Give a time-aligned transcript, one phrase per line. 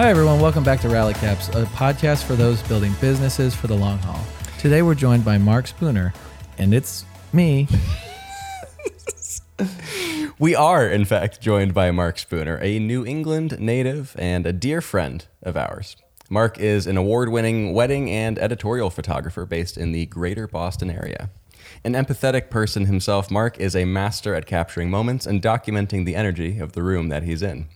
[0.00, 0.40] Hi, everyone.
[0.40, 4.24] Welcome back to Rally Caps, a podcast for those building businesses for the long haul.
[4.58, 6.14] Today, we're joined by Mark Spooner,
[6.56, 7.04] and it's
[7.34, 7.68] me.
[10.38, 14.80] We are, in fact, joined by Mark Spooner, a New England native and a dear
[14.80, 15.96] friend of ours.
[16.30, 21.28] Mark is an award winning wedding and editorial photographer based in the greater Boston area.
[21.84, 26.58] An empathetic person himself, Mark is a master at capturing moments and documenting the energy
[26.58, 27.68] of the room that he's in.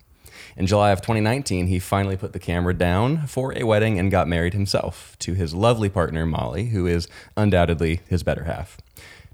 [0.56, 4.28] In July of 2019, he finally put the camera down for a wedding and got
[4.28, 8.76] married himself to his lovely partner, Molly, who is undoubtedly his better half.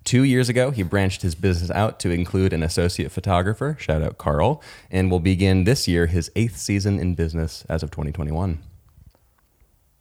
[0.03, 4.17] Two years ago, he branched his business out to include an associate photographer, shout out
[4.17, 8.59] Carl, and will begin this year his eighth season in business as of 2021.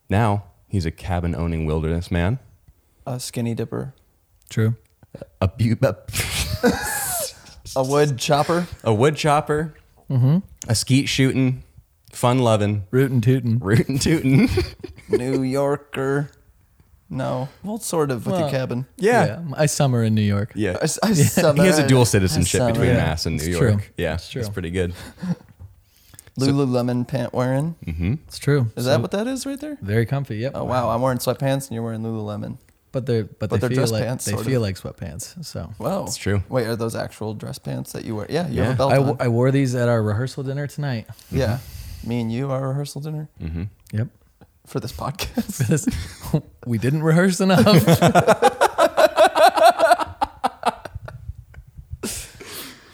[0.10, 2.40] Now, he's a cabin owning wilderness man,
[3.06, 3.94] A skinny dipper.
[4.50, 4.76] True.
[5.42, 5.96] a, bu- a,
[7.76, 8.68] A wood chopper.
[8.84, 9.74] a wood chopper,
[10.10, 11.64] a skeet shooting,
[12.12, 13.60] fun loving, Rootin' tootin'.
[13.60, 14.50] rootin' tootin'.
[15.10, 16.30] New Yorker.
[17.12, 17.50] No.
[17.64, 18.86] Well, sort of with Well, your cabin.
[18.98, 19.42] yeah.
[19.56, 20.52] I summer in New York.
[20.54, 20.78] Yeah.
[20.82, 22.98] I, I He has a dual citizenship between Yeah.
[22.98, 23.74] Mass and New It's York.
[23.82, 23.82] true.
[23.98, 24.42] Yeah, It's true.
[24.42, 24.94] it's pretty good.
[26.40, 27.76] Lululemon pant wearing.
[27.86, 28.14] Mm-hmm.
[28.28, 28.72] It's true.
[28.76, 29.78] Is So- that what that is right there?
[29.82, 30.38] Very comfy.
[30.38, 30.52] Yep.
[30.56, 32.58] Oh wow, I'm wearing sweatpants and you're wearing Lululemon.
[32.92, 34.64] But they're but, But they they're feel dress like pants, they feel of.
[34.64, 35.46] like sweatpants.
[35.46, 36.42] So Wow, It's true.
[36.50, 38.26] Wait, are those actual dress pants that you wear?
[38.30, 38.64] Yeah, you Yeah.
[38.66, 39.02] have a belt I, on.
[39.06, 41.08] w- I wore these at our rehearsal dinner tonight.
[41.32, 41.60] yeah,
[42.04, 43.64] me and you our rehearsal dinner Mm-hmm.
[43.92, 44.08] Yep.
[44.66, 45.94] for this podcast.
[46.68, 47.66] We didn't rehearse enough.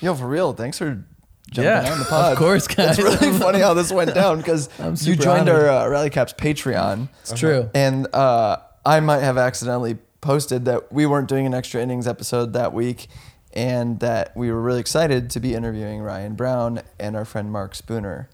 [0.02, 1.04] Yo, for real, thanks for
[1.50, 2.34] jumping yeah, on the pod.
[2.34, 3.00] of course, guys.
[3.00, 4.70] It's really funny how this went down because
[5.08, 5.68] you joined honored.
[5.68, 7.08] our uh, Rally Caps Patreon.
[7.22, 7.70] It's true.
[7.74, 12.54] And uh, I might have accidentally posted that we weren't doing an extra innings episode
[12.54, 13.08] that week
[13.54, 17.74] and that we were really excited to be interviewing Ryan Brown and our friend Mark
[17.76, 18.30] Spooner.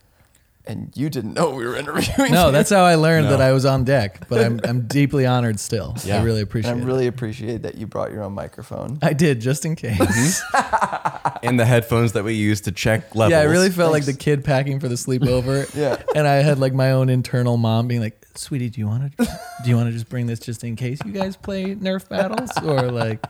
[0.65, 2.31] And you didn't know we were interviewing.
[2.31, 2.51] No, you.
[2.51, 3.31] that's how I learned No.
[3.31, 4.27] that I was on deck.
[4.29, 5.95] But I'm I'm deeply honored still.
[6.03, 6.15] Yeah.
[6.15, 6.23] I Yeah.
[6.23, 6.83] really And appreciate I it.
[6.85, 8.99] really appreciate that you brought your own microphone.
[9.01, 9.97] I did just in case.
[9.97, 11.37] Mm-hmm.
[11.43, 13.31] And the headphones that we used to check levels.
[13.31, 15.67] yeah, I really felt like the kid packing for the sleepover.
[15.75, 15.99] Yeah.
[16.15, 19.25] And I had like my own internal mom being like, "Sweetie, do you want to
[19.63, 22.51] do you want to just bring this just in case you guys play Nerf battles
[22.63, 23.25] or like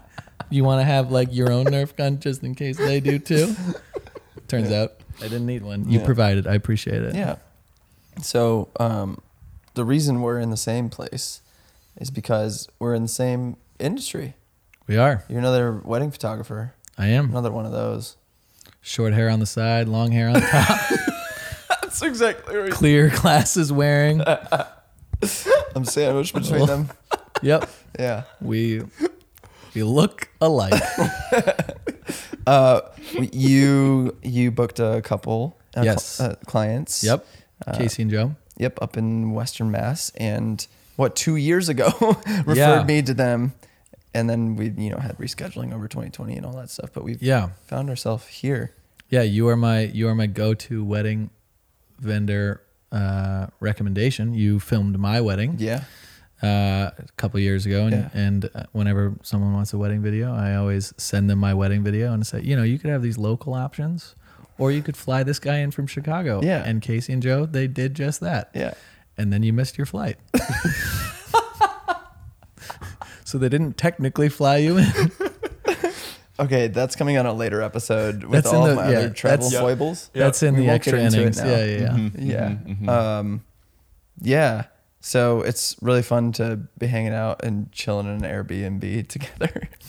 [0.50, 3.56] you want to have like your own Nerf gun just in case they do too?"
[4.48, 5.90] Turns out I didn't need one.
[5.90, 6.06] You Yeah.
[6.06, 6.46] provided.
[6.48, 7.16] I appreciate it.
[7.16, 7.36] Yeah.
[8.22, 9.20] So um,
[9.76, 11.42] the reason we're in the same place
[11.98, 14.36] is because we're in the same industry.
[14.88, 15.24] We are.
[15.30, 17.30] You're another wedding photographer, I am.
[17.30, 18.18] another one of those.
[18.82, 20.80] Short hair on the side, long hair on the top,
[21.84, 22.72] That's exactly right.
[22.72, 24.22] clear glasses wearing.
[25.76, 26.90] I'm sandwiched between them.
[27.44, 27.70] Yep.
[27.98, 28.24] Yeah.
[28.40, 28.82] We
[29.74, 30.74] we look alike.
[32.48, 32.82] Uh,
[33.32, 36.04] you you booked a couple uh, Yes.
[36.18, 37.04] cl- uh, clients.
[37.04, 37.26] Yep.
[37.66, 38.36] Uh, Casey and Joe.
[38.58, 40.66] Yep, up in Western Mass, and
[40.96, 41.92] what two years ago
[42.46, 42.84] referred Yeah.
[42.84, 43.54] me to them,
[44.14, 46.90] and then we you know had rescheduling over 2020 and all that stuff.
[46.94, 47.50] But we've Yeah.
[47.68, 48.74] found ourselves here.
[49.10, 51.30] Yeah, you are my you are my go-to wedding
[52.00, 54.34] vendor uh, recommendation.
[54.34, 55.84] You filmed my wedding Yeah.
[56.44, 58.10] uh, a couple years ago, and, Yeah.
[58.14, 62.14] and uh, whenever someone wants a wedding video, I always send them my wedding video
[62.14, 64.16] and say, you know, you could have these local options,
[64.58, 66.42] or you could fly this guy in from Chicago.
[66.44, 66.64] Yeah.
[66.66, 68.50] and Casey and Joe, they did just that.
[68.54, 68.74] Yeah.
[69.18, 70.18] and then you missed your flight.
[73.24, 74.88] so they didn't technically fly you in.
[76.42, 79.10] Okay, that's coming on a later episode with That's in all the- my yeah, other
[79.12, 80.10] travel that's- foibles.
[80.14, 81.38] That's in We the extra get innings.
[81.38, 81.90] Yeah, yeah, yeah.
[81.90, 82.86] Mm-hmm.
[82.86, 83.18] Yeah.
[83.20, 83.44] Um,
[84.22, 84.64] yeah.
[85.02, 89.70] So it's really fun to be hanging out and chilling in an Airbnb together.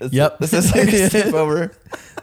[0.00, 0.38] This- Yep.
[0.38, 1.74] This is like a sleepover.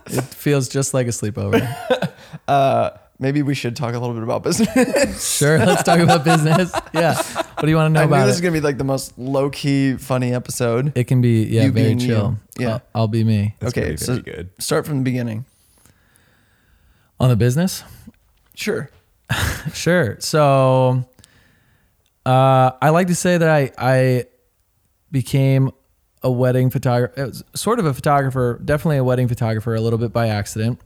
[0.08, 1.62] It feels just like a sleepover.
[2.48, 5.38] Uh, maybe we should talk a little bit about business.
[5.38, 6.72] Sure, let's talk about business.
[6.94, 7.16] Yeah.
[7.16, 8.38] What do you want to know I knew about this it?
[8.38, 10.92] is gonna be like the most low key funny episode.
[10.96, 12.08] it can be yeah, You very being you.
[12.08, 12.36] chill.
[12.58, 12.70] Yeah.
[12.70, 13.56] I'll, I'll be me.
[13.60, 14.50] That's okay, very, so good.
[14.60, 15.46] start from the beginning.
[17.20, 17.84] On the business?
[18.56, 18.90] Sure.
[19.74, 20.18] Sure.
[20.20, 21.06] So
[22.26, 24.26] uh, I like to say that I I
[25.12, 25.72] became
[26.24, 30.28] a wedding photographer, sort of a photographer, definitely a wedding photographer, a little bit by
[30.28, 30.80] accident.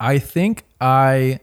[0.00, 1.40] I think I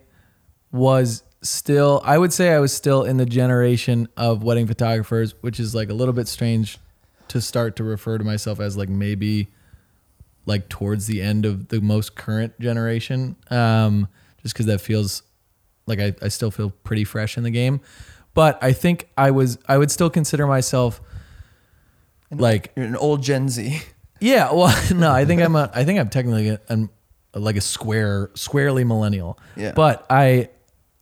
[0.71, 5.59] was still, I would say I was still in the generation of wedding photographers, which
[5.59, 6.77] is like a little bit strange
[7.29, 9.47] to start to refer to myself as like maybe
[10.45, 13.35] like towards the end of the most current generation.
[13.49, 14.07] Um,
[14.41, 15.23] just because that feels
[15.85, 17.81] like I, I still feel pretty fresh in the game.
[18.33, 21.01] But I think I was I would still consider myself
[22.31, 23.81] like You're an old Gen Z.
[24.19, 26.89] yeah, well, no, I think I'm a, I think I'm technically a, I'm
[27.33, 29.37] like a square, squarely millennial.
[29.55, 29.73] Yeah.
[29.73, 30.49] But I,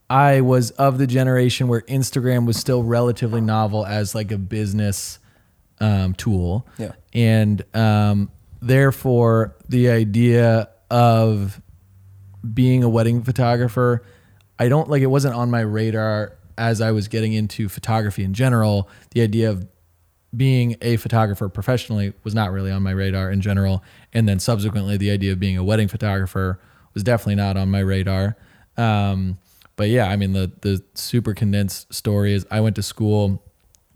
[0.09, 5.19] I was of the generation where Instagram was still relatively novel as like a business
[5.79, 6.67] um, tool.
[6.77, 6.93] Yeah.
[7.13, 11.61] And um, therefore, the idea of
[12.53, 14.03] being a wedding photographer,
[14.57, 18.33] I don't like it wasn't on my radar as I was getting into photography in
[18.33, 18.89] general.
[19.11, 19.67] The idea of
[20.35, 23.83] being a photographer professionally was not really on my radar in general.
[24.13, 26.59] And then subsequently, the idea of being a wedding photographer
[26.93, 28.35] was definitely not on my radar.
[28.77, 29.37] Um,
[29.79, 33.41] but yeah, I mean, the the super condensed story is I went to school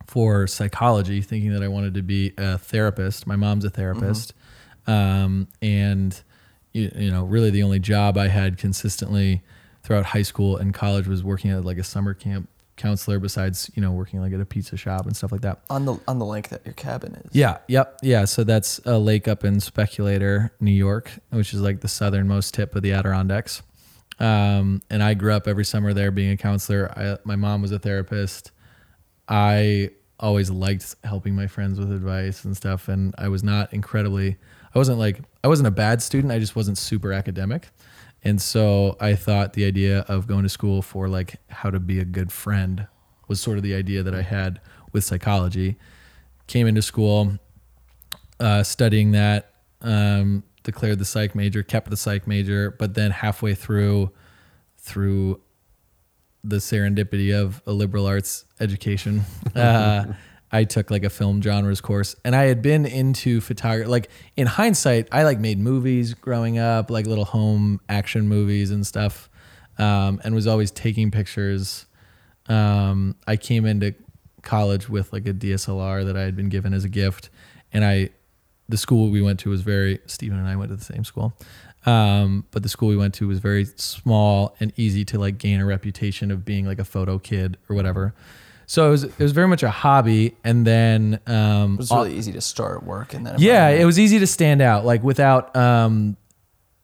[0.08, 3.28] for psychology, thinking that I wanted to be a therapist.
[3.28, 4.34] My mom's a therapist,
[4.88, 6.18] um, and
[6.72, 9.42] you, you know, really the only job I had consistently
[9.84, 12.48] throughout high school and college was working at like a summer camp
[12.78, 13.20] counselor.
[13.20, 15.64] Besides, you know, working like at a pizza shop and stuff like that.
[15.70, 17.36] On the on the lake that your cabin is.
[17.36, 18.24] Yeah, yep, yeah.
[18.24, 22.74] So that's a lake up in Speculator, New York, which is like the southernmost tip
[22.74, 23.64] of the Adirondacks.
[24.20, 26.92] Um, and I grew up every summer there being a counselor.
[26.98, 28.52] I, my mom was a therapist.
[29.28, 34.38] I always liked helping my friends with advice and stuff, and I was not incredibly.
[34.74, 36.32] I wasn't like I wasn't a bad student.
[36.32, 37.70] I just wasn't super academic.
[38.24, 42.00] And so I thought the idea of going to school for like how to be
[42.00, 42.88] a good friend
[43.28, 44.62] was sort of the idea that I had
[44.94, 45.78] with psychology.
[46.48, 47.38] Came into school,
[48.40, 53.54] uh, studying that, um, declared the psych major, kept the psych major, but then halfway
[53.54, 54.12] through,
[54.78, 55.42] through
[56.44, 59.22] the serendipity of a liberal arts education,
[59.56, 60.06] uh,
[60.54, 63.90] I took like a film genres course, and I had been into photography.
[63.90, 68.86] Like in hindsight, I like made movies growing up, like little home action movies and
[68.86, 69.32] stuff,
[69.80, 71.88] um, and was always taking pictures.
[72.48, 73.96] Um, I came into
[74.44, 77.32] college with like a DSLR that I had been given as a gift,
[77.72, 78.12] and I,
[78.70, 80.00] the school we went to was very.
[80.06, 81.34] Steven and I went to the same school,
[81.86, 85.60] um, but the school we went to was very small and easy to like gain
[85.60, 88.14] a reputation of being like a photo kid or whatever.
[88.66, 92.16] So it was it was very much a hobby, and then um, It was really
[92.16, 95.56] easy to start work and then yeah, it was easy to stand out, like without
[95.56, 96.16] um,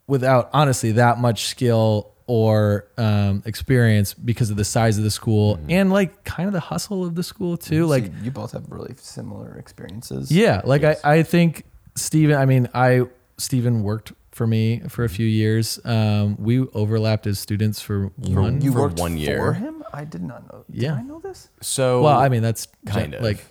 [0.08, 5.60] without honestly that much skill or um, experience because of the size of the school
[5.68, 7.88] and like kind of the hustle of the school too.
[7.88, 10.32] Like you both have really similar experiences.
[10.32, 11.64] yeah, like I, I think
[11.96, 12.36] Steven.
[12.38, 13.02] I mean, I
[13.38, 15.80] Steven worked for me for a few years.
[15.84, 18.62] Um, we overlapped as students for one.
[18.62, 19.38] You For worked one year.
[19.38, 19.84] for him?
[19.92, 20.66] I did not know.
[20.70, 20.92] Yeah.
[20.92, 21.50] Did I know this?
[21.62, 23.24] So well, I mean, that's kind of.
[23.24, 23.44] like,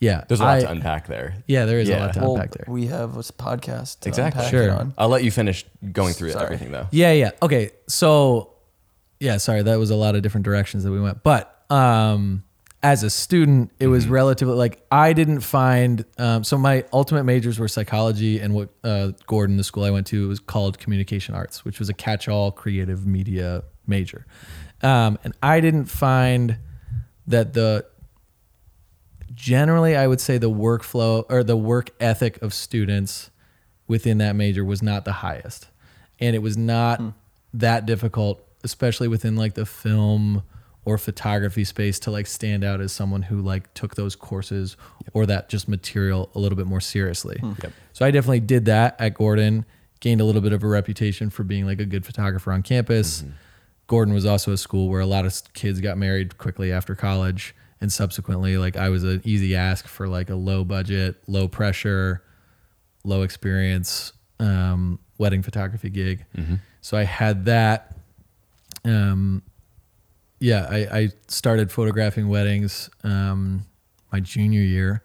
[0.00, 1.36] yeah, there's a lot I- to unpack there.
[1.46, 2.66] Yeah, there is a lot to Well, unpack there.
[2.68, 4.40] we have a podcast to Exactly.
[4.40, 4.62] unpack Sure.
[4.64, 4.94] it on.
[4.98, 6.44] I'll let you finish going through Sorry.
[6.44, 6.86] everything though.
[6.90, 7.30] Yeah, yeah.
[7.42, 7.70] Okay.
[7.88, 8.50] So
[9.20, 11.22] yeah, sorry, that was a lot of different directions that we went.
[11.22, 12.42] But um
[12.82, 17.58] as a student, it was relatively like I didn't find um, so my ultimate majors
[17.58, 21.64] were psychology and what uh, Gordon, the school I went to, was called communication arts,
[21.64, 24.26] which was a catch-all creative media major.
[24.82, 26.58] Um, and I didn't find
[27.26, 27.86] that the
[29.44, 33.30] generally I would say the workflow or the work ethic of students
[33.86, 35.68] within that major was not the highest.
[36.18, 37.08] And it was not hmm.
[37.52, 40.44] that difficult, especially within like the film
[40.86, 44.78] or photography space to like stand out as someone who like took those courses
[45.12, 47.36] or that just material a little bit more seriously.
[47.38, 47.52] Hmm.
[47.62, 47.72] Yep.
[47.92, 49.66] So I definitely did that at Gordon,
[50.00, 53.20] gained a little bit of a reputation for being like a good photographer on campus.
[53.20, 53.30] Mm-hmm.
[53.88, 57.54] Gordon was also a school where a lot of kids got married quickly after college
[57.84, 62.24] and subsequently like I was an easy ask for like a low budget, low pressure,
[63.04, 66.24] low experience um, wedding photography gig.
[66.80, 67.94] So I had that.
[68.86, 69.42] Um,
[70.40, 73.66] yeah, I, I started photographing weddings um,
[74.10, 75.02] my junior year.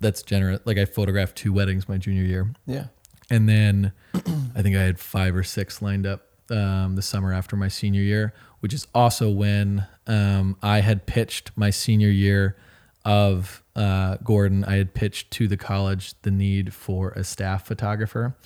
[0.00, 0.60] That's generous.
[0.66, 2.52] Like I photographed two weddings my junior year.
[2.66, 2.88] Yeah.
[3.30, 3.92] And then
[4.54, 8.02] I think I had five or six lined up um, the summer after my senior
[8.02, 12.56] year, which is also when um, I had pitched my senior year
[13.04, 14.64] of uh, Gordon.
[14.64, 18.36] I had pitched to the college the need for a staff photographer.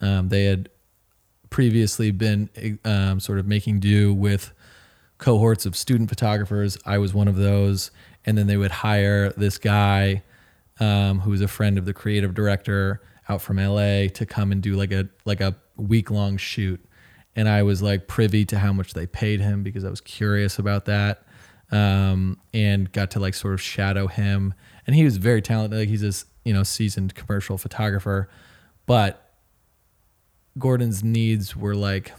[0.00, 0.70] Um, they had
[1.50, 4.52] previously been um, sort of making do with
[5.18, 6.76] cohorts of student photographers.
[6.84, 7.92] I was one of those.
[8.26, 10.24] And then they would hire this guy
[10.80, 14.60] um, who was a friend of the creative director out from LA to come and
[14.60, 16.84] do like a like a week long shoot.
[17.36, 20.58] And I was like privy to how much they paid him because I was curious
[20.58, 21.22] about that.
[21.70, 24.54] Um, and got to like sort of shadow him.
[24.86, 25.78] And he was very talented.
[25.78, 28.28] Like he's this, you know, seasoned commercial photographer.
[28.86, 29.30] But
[30.58, 32.12] Gordon's needs were like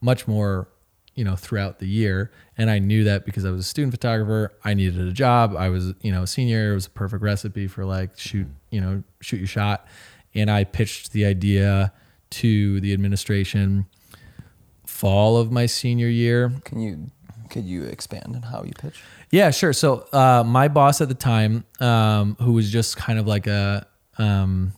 [0.00, 0.68] much more,
[1.14, 2.32] you know, throughout the year.
[2.56, 5.54] And I knew that because I was a student photographer, I needed a job.
[5.56, 6.72] I was, you know, a senior.
[6.72, 9.86] It was a perfect recipe for like shoot, you know, shoot your shot.
[10.34, 11.92] And I pitched the idea
[12.30, 13.86] to the administration
[14.86, 16.52] fall of my senior year.
[16.64, 17.10] Can you
[17.50, 19.02] could you expand on how you pitch?
[19.30, 19.72] Yeah, sure.
[19.72, 23.86] So uh, my boss at the time, um, who was just kind of like a
[24.18, 24.72] um,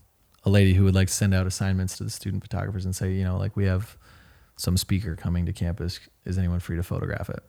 [0.44, 3.24] a lady who would like send out assignments to the student photographers and say, you
[3.24, 3.96] know, like we have
[4.56, 6.00] some speaker coming to campus.
[6.24, 7.42] Is anyone free to photograph it?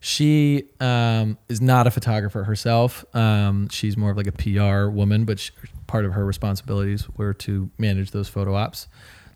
[0.00, 3.04] She um, is not a photographer herself.
[3.16, 5.50] Um, she's more of like a PR woman, but she,
[5.88, 8.86] part of her responsibilities were to manage those photo ops.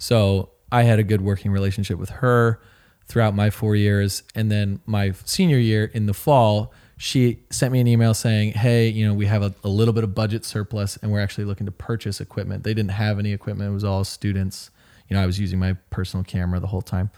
[0.02, 2.60] So I had a good working relationship with her
[3.06, 4.24] throughout my four years.
[4.34, 8.88] And then my senior year in the fall, she sent me an email saying, Hey,
[8.88, 11.66] you know, we have a, a little bit of budget surplus and we're actually looking
[11.66, 12.64] to purchase equipment.
[12.64, 14.72] They didn't have any equipment, it was all students.
[15.08, 17.12] You know, I was using my personal camera the whole time.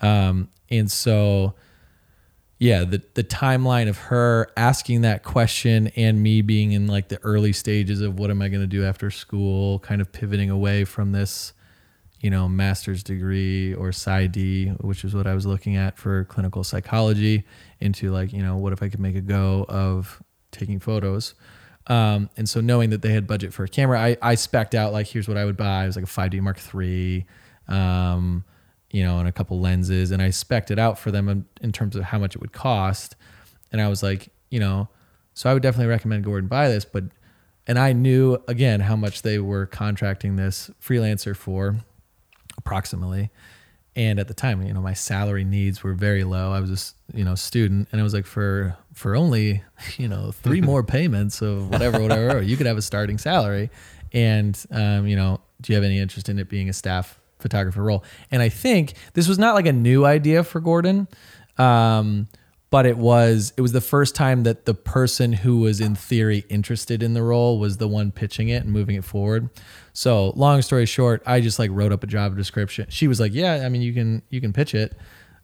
[0.00, 1.54] Um, and so,
[2.60, 7.18] yeah, the the timeline of her asking that question and me being in like the
[7.24, 10.84] early stages of what am I going to do after school, kind of pivoting away
[10.84, 11.52] from this,
[12.20, 16.64] you know, master's degree or PsyD, which is what I was looking at for clinical
[16.64, 17.44] psychology,
[17.80, 20.20] into like, you know, what if I could make a go of
[20.50, 21.34] taking photos.
[21.86, 24.92] Um, and so knowing that they had budget for a camera, I, I spec'd out
[24.92, 25.84] like, here's what I would buy.
[25.84, 27.26] It was like a 5D Mark III,
[27.68, 28.44] um,
[28.90, 30.10] you know, and a couple lenses.
[30.10, 32.52] And I spec'd it out for them in, in terms of how much it would
[32.52, 33.16] cost.
[33.72, 34.88] And I was like, you know,
[35.34, 36.84] so I would definitely recommend Gordon buy this.
[36.84, 37.04] But,
[37.66, 41.76] and I knew again how much they were contracting this freelancer for
[42.68, 43.30] approximately.
[43.96, 46.52] And at the time, you know, my salary needs were very low.
[46.52, 49.62] I was just, you know, student, and I was like for for only,
[49.96, 53.70] you know, three more payments of whatever, whatever, you could have a starting salary.
[54.12, 57.82] And um, you know, do you have any interest in it being a staff photographer
[57.82, 58.04] role?
[58.30, 61.08] And I think this was not like a new idea for Gordon.
[61.56, 62.28] Um,
[62.70, 66.44] but it was it was the first time that the person who was in theory
[66.50, 69.48] interested in the role was the one pitching it and moving it forward.
[69.98, 72.86] So long story short, I just like wrote up a job description.
[72.88, 74.96] She was like, "Yeah, I mean, you can you can pitch it."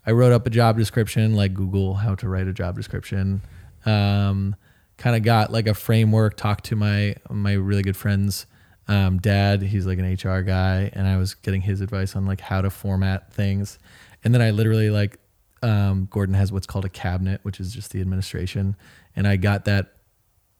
[0.06, 3.42] I wrote up a job description, like Google how to write a job description.
[3.84, 4.54] Um,
[4.96, 6.36] kind of got like a framework.
[6.36, 8.46] Talked to my my really good friend's
[8.86, 9.60] um, dad.
[9.60, 12.70] He's like an HR guy, and I was getting his advice on like how to
[12.70, 13.80] format things.
[14.22, 15.18] And then I literally like
[15.64, 18.76] um, Gordon has what's called a cabinet, which is just the administration,
[19.16, 19.94] and I got that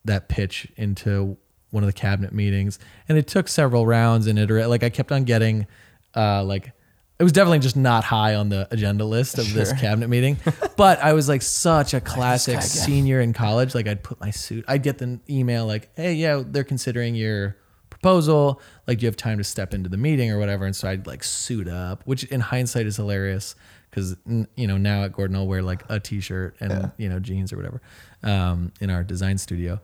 [0.05, 1.37] that pitch into
[1.75, 2.78] one of the cabinet meetings,
[3.09, 4.69] and it took several rounds and iterate.
[4.69, 5.66] Like I kept on getting,
[6.14, 6.73] uh, like
[7.19, 9.78] it was definitely just not high on the agenda list of this Sure.
[9.78, 10.37] cabinet meeting,
[10.76, 13.75] but I was like such a classic guy senior in college.
[13.75, 17.57] Like I'd put my suit, I'd get the email like, "Hey, yeah, they're considering your
[17.90, 18.61] proposal.
[18.87, 21.07] Like, do you have time to step into the meeting or whatever?" And so I'd
[21.07, 23.54] like suit up, which in hindsight is hilarious
[23.90, 24.16] because
[24.57, 27.57] you know now at Gordon I'll wear like a t-shirt and you know jeans or
[27.57, 27.81] whatever
[28.23, 29.81] um, in our design studio.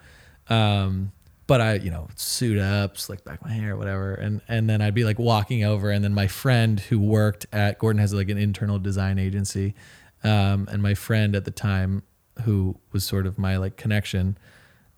[0.49, 1.13] Um,
[1.51, 4.95] but I, you know, suit up, slick back my hair, whatever, and and then I'd
[4.95, 8.39] be like walking over, and then my friend who worked at Gordon has like an
[8.39, 9.75] internal design agency,
[10.23, 12.05] um, and my friend at the time
[12.45, 14.39] who was sort of my like connection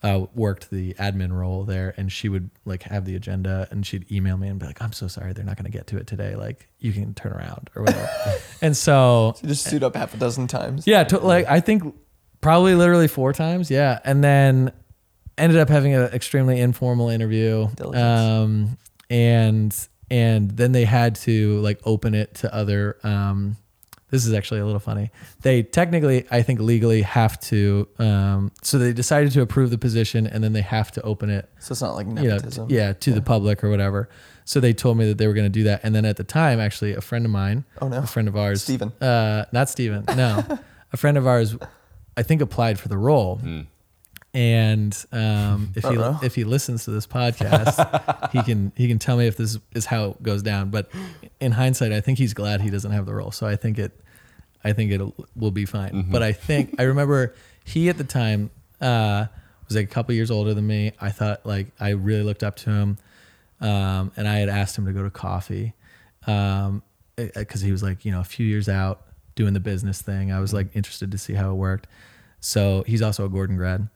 [0.03, 4.13] uh, worked the admin role there, and she would like have the agenda, and she'd
[4.13, 6.07] email me and be like, "I'm so sorry, they're not going to get to it
[6.07, 6.35] today.
[6.35, 8.11] Like, you can turn around or whatever."
[8.61, 10.87] and so You just suit up half a dozen times.
[10.87, 11.95] yeah, to, like I think
[12.43, 13.71] probably literally four times.
[13.71, 14.73] Yeah, and then
[15.39, 17.69] ended up having an extremely informal interview.
[17.75, 17.97] Diligence.
[18.03, 18.79] Um,
[19.11, 22.99] and and then they had to like open it to other.
[23.03, 23.57] Um,
[24.11, 25.11] this is actually a little funny.
[25.41, 27.89] They technically, I think, legally have to.
[27.99, 31.49] Um, so they decided to approve the position, and then they have to open it
[31.61, 32.69] So it's not like you know, nepotism.
[32.69, 34.11] t- yeah, to the public or whatever.
[34.45, 35.81] So they told me that they were going to do that.
[35.83, 37.99] And then at the time, actually, a friend of mine, Oh, no.
[37.99, 38.93] a friend of ours, Steven.
[39.01, 40.45] uh, not Steven, no,
[40.93, 41.57] a friend of ours,
[42.17, 43.41] I think applied for the role.
[44.35, 46.21] And um, if he Uh-oh.
[46.23, 49.85] if he listens to this podcast, he can he can tell me if this is
[49.85, 50.71] how it goes down.
[50.71, 50.91] But
[51.39, 53.31] in hindsight, I think he's glad he doesn't have the role.
[53.31, 53.93] So I think it,
[54.65, 55.03] I think it
[55.37, 56.07] will be fine.
[56.11, 57.35] But I think I remember
[57.65, 59.27] he at the time uh,
[59.69, 60.93] was like a couple years older than me.
[60.99, 62.99] I thought like I really looked up to him,
[63.61, 65.75] um, and I had asked him to go to coffee,
[66.27, 66.83] um,
[67.17, 69.03] because he was like you know a few years out
[69.35, 70.33] doing the business thing.
[70.33, 71.87] I was like interested to see how it worked.
[72.41, 73.89] So he's also a Gordon grad.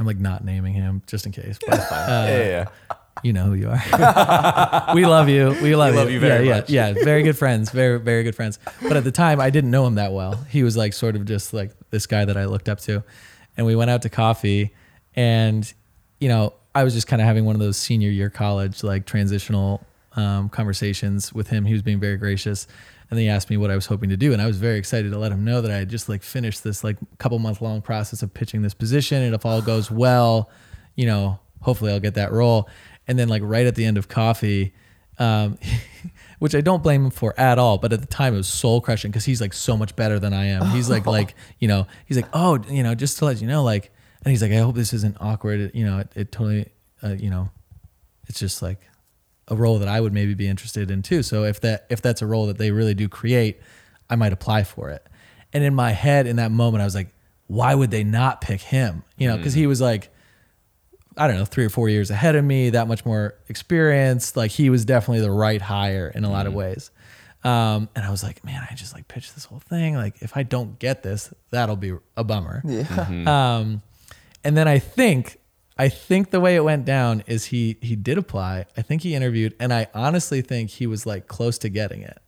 [0.00, 2.96] I'm like not naming him just in case, but uh, yeah, yeah, yeah.
[3.22, 4.94] you know who you are.
[4.94, 5.54] we love you.
[5.62, 6.00] We love We you.
[6.00, 6.70] love you very yeah, much.
[6.70, 7.04] Yeah, yeah.
[7.04, 7.70] Very good friends.
[7.70, 8.58] Very, very good friends.
[8.80, 10.36] But at the time, I didn't know him that well.
[10.48, 13.04] He was like sort of just like this guy that I looked up to.
[13.58, 14.72] And we went out to coffee,
[15.14, 15.70] and
[16.18, 19.04] you know, I was just kind of having one of those senior year college like
[19.04, 19.84] transitional
[20.16, 21.64] um, conversations with him.
[21.64, 22.66] He was being very gracious.
[23.10, 24.78] And then he asked me what I was hoping to do, and I was very
[24.78, 27.60] excited to let him know that I had just like finished this like couple month
[27.60, 30.48] long process of pitching this position, and if all goes well,
[30.94, 32.68] you know, hopefully I'll get that role.
[33.08, 34.74] And then like right at the end of coffee,
[35.18, 35.58] um,
[36.38, 37.78] which I don't blame him for at all.
[37.78, 40.32] But at the time, it was soul crushing because he's like so much better than
[40.32, 40.66] I am.
[40.66, 43.64] He's like like you know he's like oh you know just to let you know
[43.64, 43.92] like
[44.24, 45.72] and he's like I hope this isn't awkward.
[45.74, 46.70] You know it, it totally
[47.02, 47.50] uh, you know
[48.28, 48.80] it's just like
[49.50, 51.22] a role that I would maybe be interested in too.
[51.22, 53.60] So if that if that's a role that they really do create,
[54.08, 55.06] I might apply for it.
[55.52, 57.12] And in my head, in that moment, I was like,
[57.48, 59.02] why would they not pick him?
[59.18, 60.10] You know, because he was like,
[61.16, 64.36] I don't know, three or four years ahead of me, that much more experience.
[64.36, 66.92] Like he was definitely the right hire in a lot of ways.
[67.42, 69.96] Um, and I was like, man, I just like pitched this whole thing.
[69.96, 72.62] Like if I don't get this, that'll be a bummer.
[72.64, 73.56] Yeah.
[73.58, 73.82] Um,
[74.44, 75.38] and then I think
[75.80, 78.66] I think the way it went down is he he did apply.
[78.76, 82.18] I think he interviewed, and I honestly think he was like close to getting it.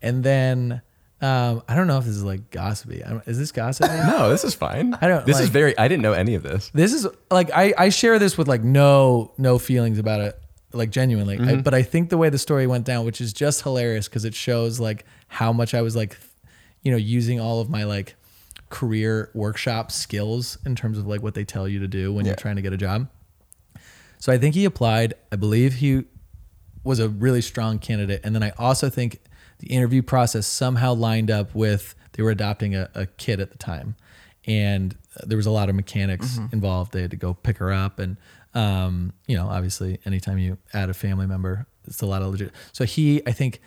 [0.00, 0.80] And then
[1.20, 3.02] um, I don't know if this is like gossipy.
[3.26, 3.88] Is this gossipy?
[4.06, 4.94] No, this is fine.
[5.00, 5.76] I don't, This is very.
[5.76, 6.70] I didn't know any of this.
[6.72, 10.38] this is like I, I share this with like no no feelings about it
[10.72, 13.62] like genuinely I, but i think the way the story went down which is just
[13.62, 16.18] hilarious because it shows like how much i was like
[16.82, 18.16] you know using all of my like
[18.78, 22.30] career workshop skills in terms of like what they tell you to do when Yeah.
[22.30, 23.08] you're trying to get a job.
[24.18, 25.14] So i think he applied.
[25.30, 26.04] I believe he
[26.82, 28.20] was a really strong candidate.
[28.24, 29.20] And then i also think
[29.60, 33.58] the interview process somehow lined up with they were adopting a, a kid at the
[33.58, 33.94] time.
[34.46, 36.92] And there was a lot of mechanics involved.
[36.92, 37.98] They had to go pick her up.
[38.00, 38.16] And
[38.54, 42.50] um, you know obviously anytime you add a family member it's a lot of legit.
[42.72, 43.60] So he i think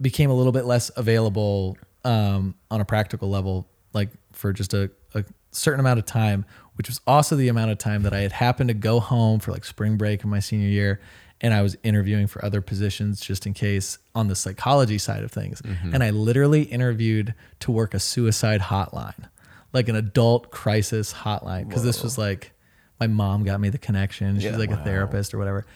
[0.00, 4.90] became a little bit less available um, on a practical level, like for just a,
[5.14, 6.44] a certain amount of time,
[6.76, 9.50] which was also the amount of time that I had happened to go home for
[9.50, 11.00] like spring break in my senior year.
[11.40, 15.30] And I was interviewing for other positions just in case on the psychology side of
[15.32, 15.60] things.
[15.60, 15.92] Mm-hmm.
[15.94, 19.28] And I literally interviewed to work a suicide hotline,
[19.72, 21.70] like an adult crisis hotline.
[21.70, 22.52] Cause this was like,
[23.00, 24.36] my mom got me the connection.
[24.36, 24.56] She's Yeah.
[24.56, 25.66] like a therapist or whatever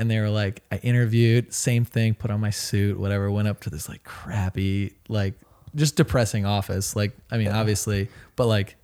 [0.00, 3.58] and they were like i interviewed same thing put on my suit whatever went up
[3.58, 5.34] to this like crappy like
[5.74, 8.76] just depressing office like i mean obviously but like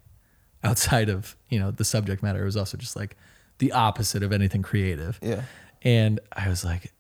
[0.62, 3.16] outside of you know the subject matter it was also just like
[3.58, 5.18] the opposite of anything creative.
[5.22, 5.42] Yeah.
[5.82, 6.92] and i was like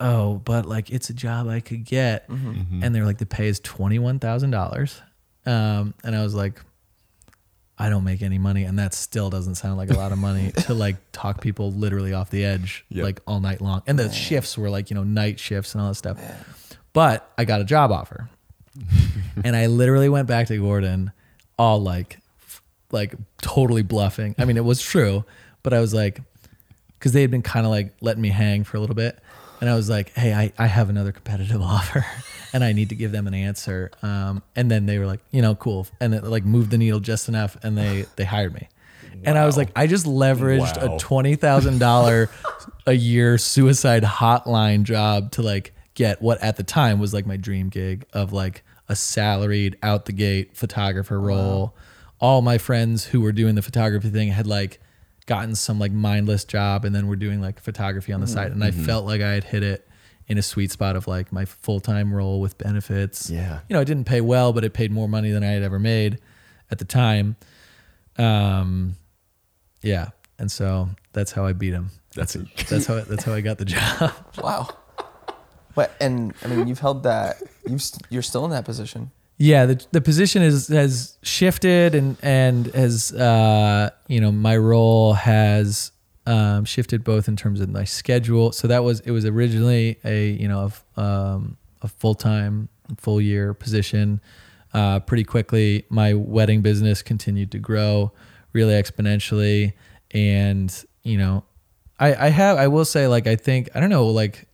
[0.00, 2.28] oh but like it's a job i could get.
[2.28, 5.00] And they're like the pay is $21000
[5.46, 6.60] um, and i was like
[7.78, 10.52] I don't make any money, and that still doesn't sound like a lot of money
[10.66, 13.02] to like talk people literally off the edge Yep.
[13.04, 13.80] like all night long.
[13.86, 16.20] And the shifts were like you know night shifts and all that stuff.
[16.92, 18.28] But I got a job offer,
[19.44, 21.12] and I literally went back to Gordon,
[21.58, 22.18] all like,
[22.90, 24.34] like totally bluffing.
[24.38, 25.24] I mean, it was true,
[25.62, 26.20] but I was like,
[26.98, 29.18] because they had been kind of like letting me hang for a little bit.
[29.60, 32.04] And I was like, hey, I, I have another competitive offer
[32.52, 33.90] and I need to give them an answer.
[34.02, 35.86] Um, and then they were like, you know, cool.
[36.00, 38.68] And it like moved the needle just enough and they, they hired me.
[39.22, 40.96] And I was like, I just leveraged Wow.
[40.96, 42.28] a $20,000
[42.86, 47.36] a year suicide hotline job to like get what at the time was like my
[47.36, 51.76] dream gig of like a salaried out the gate photographer role.
[52.18, 54.80] All my friends who were doing the photography thing had like
[55.26, 58.64] gotten some like mindless job and then we're doing like photography on the side and
[58.64, 59.86] I felt like I had hit it
[60.26, 63.28] in a sweet spot of like my full-time role with benefits.
[63.28, 63.60] Yeah.
[63.68, 65.78] You know, it didn't pay well, but it paid more money than I had ever
[65.78, 66.18] made
[66.70, 67.36] at the time.
[68.16, 68.96] Um
[69.82, 70.08] yeah.
[70.38, 71.90] And so that's how I beat him.
[72.14, 72.46] That's it.
[72.70, 74.12] That's how that's how I got the job.
[74.42, 74.68] Wow.
[75.80, 77.42] But and I mean, you've held that.
[77.66, 79.12] You st- you're still in that position.
[79.38, 85.14] Yeah, the the position is has shifted and and has uh you know my role
[85.14, 85.92] has
[86.26, 88.52] um, shifted both in terms of my schedule.
[88.52, 93.18] So that was it was originally a you know a, um, a full time full
[93.18, 94.20] year position.
[94.74, 98.12] Uh, pretty quickly, my wedding business continued to grow
[98.52, 99.72] really exponentially,
[100.10, 101.42] and you know,
[101.98, 104.46] I I have I will say like I think I don't know like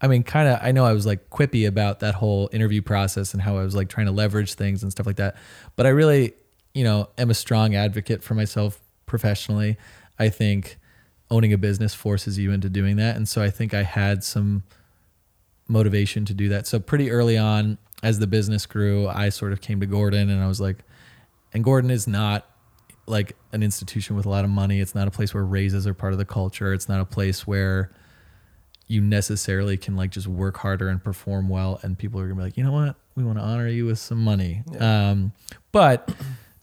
[0.00, 3.32] I mean, kind of, I know I was like quippy about that whole interview process
[3.32, 5.36] and how I was like trying to leverage things and stuff like that.
[5.74, 6.34] But I really,
[6.72, 9.76] you know, am a strong advocate for myself professionally.
[10.18, 10.78] I think
[11.30, 13.16] owning a business forces you into doing that.
[13.16, 14.62] And so I think I had some
[15.66, 16.66] motivation to do that.
[16.66, 20.42] So pretty early on, as the business grew, I sort of came to Gordon and
[20.42, 20.78] I was like,
[21.52, 22.46] and Gordon is not
[23.06, 24.80] like an institution with a lot of money.
[24.80, 26.72] It's not a place where raises are part of the culture.
[26.72, 27.90] It's not a place where
[28.88, 32.42] you necessarily can like just work harder and perform well and people are gonna be
[32.42, 32.96] like you know what?
[33.14, 34.62] We want to honor you with some money.
[34.78, 35.32] Um,
[35.72, 36.10] but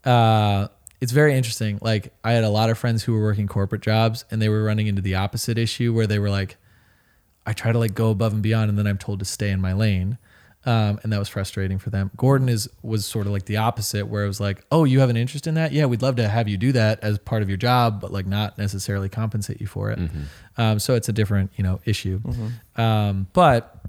[0.05, 0.69] uh,
[1.01, 1.79] it's very interesting.
[1.81, 4.63] Like i had a lot of friends who were working corporate jobs and they were
[4.63, 6.57] running into the opposite issue where they were like
[7.45, 9.61] i try to like go above and beyond and then i'm told to stay in
[9.61, 10.17] my lane
[10.65, 12.09] Um, and that was frustrating for them.
[12.17, 15.09] Gordon is was sort of like the opposite, where it was like, "Oh, you have
[15.11, 15.71] an interest in that?
[15.71, 18.25] Yeah, we'd love to have you do that as part of your job, but like
[18.25, 19.99] not necessarily compensate you for it."
[20.57, 22.19] Um, so it's a different, you know, issue.
[22.77, 23.79] Um, but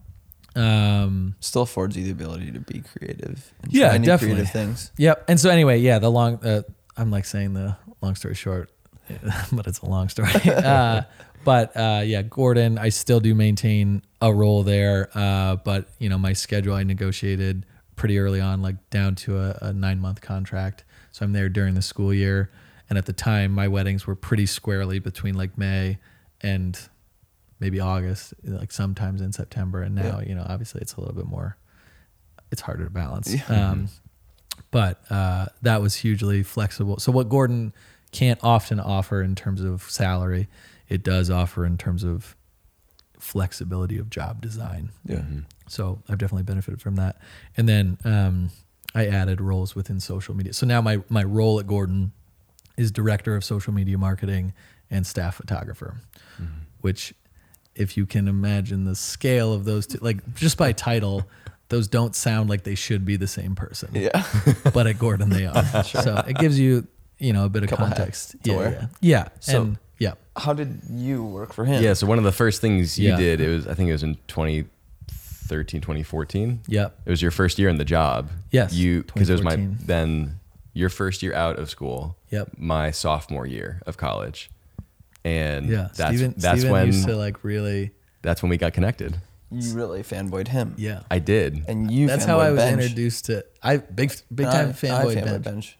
[0.55, 3.53] um, Still affords you the ability to be creative.
[3.63, 4.35] And Yeah, try definitely.
[4.37, 4.91] creative things.
[4.97, 5.25] Yep.
[5.29, 6.63] And so anyway, yeah, the long uh,
[6.97, 8.71] I'm like saying the long story short,
[9.53, 10.31] but it's a long story.
[10.47, 11.03] uh,
[11.47, 15.11] but uh, yeah, Gordon, I still do maintain a role there.
[15.15, 19.59] Uh, but you know, my schedule I negotiated pretty early on, like down to a,
[19.63, 20.83] a nine month contract.
[21.13, 22.51] So I'm there during the school year.
[22.91, 25.99] And at the time, my weddings were pretty squarely between like May
[26.41, 26.77] and
[27.61, 29.83] maybe August, like sometimes in September.
[29.83, 31.57] And now, you know, obviously it's a little bit more,
[32.51, 33.33] it's harder to balance.
[33.71, 33.89] Um,
[34.73, 36.99] but uh, that was hugely flexible.
[36.99, 37.73] So what Gordon
[38.11, 40.49] can't often offer in terms of salary,
[40.89, 42.37] it does offer in terms of
[43.19, 44.91] flexibility of job design.
[45.05, 45.23] Yeah.
[45.69, 47.17] So I've definitely benefited from that.
[47.57, 48.51] And then um,
[48.95, 50.53] I added roles within social media.
[50.53, 52.13] So now my my role at Gordon
[52.77, 54.53] is director of social media marketing
[54.91, 55.97] and staff photographer,
[56.83, 57.15] which
[57.75, 61.27] if you can imagine the scale of those two, like just by title,
[61.69, 64.25] those don't sound like they should be the same person Yeah.
[64.73, 65.65] but at Gordon they are.
[65.85, 66.87] So it gives you,
[67.19, 68.37] you know, a bit of Couple context.
[68.45, 69.29] Yeah, yeah, yeah.
[69.41, 69.77] So- and yeah,
[70.37, 71.83] How did you work for him?
[71.83, 71.95] Yeah.
[71.95, 73.17] So one of the first things you Yeah.
[73.17, 76.61] did, it was I think it was in 2013, 2014.
[76.67, 78.31] yeah, It was your first year in the job.
[78.51, 79.87] Yes, You because it was my 2014.
[79.87, 80.37] then
[80.73, 82.17] your first year out of school.
[82.31, 82.51] Yep.
[82.59, 84.51] My sophomore year of college,
[85.25, 85.89] and yeah.
[85.95, 89.17] that's Steven, that's Steven when used to like really, that's when we got connected.
[89.51, 90.75] You really fanboyed him.
[90.77, 91.03] yeah.
[91.11, 91.65] I did.
[91.69, 92.83] And you That's how fanboyed I was Benj.
[92.83, 93.45] introduced to.
[93.63, 95.45] I big big And time I- I fanboy fanboyed bench.
[95.45, 95.79] Benj.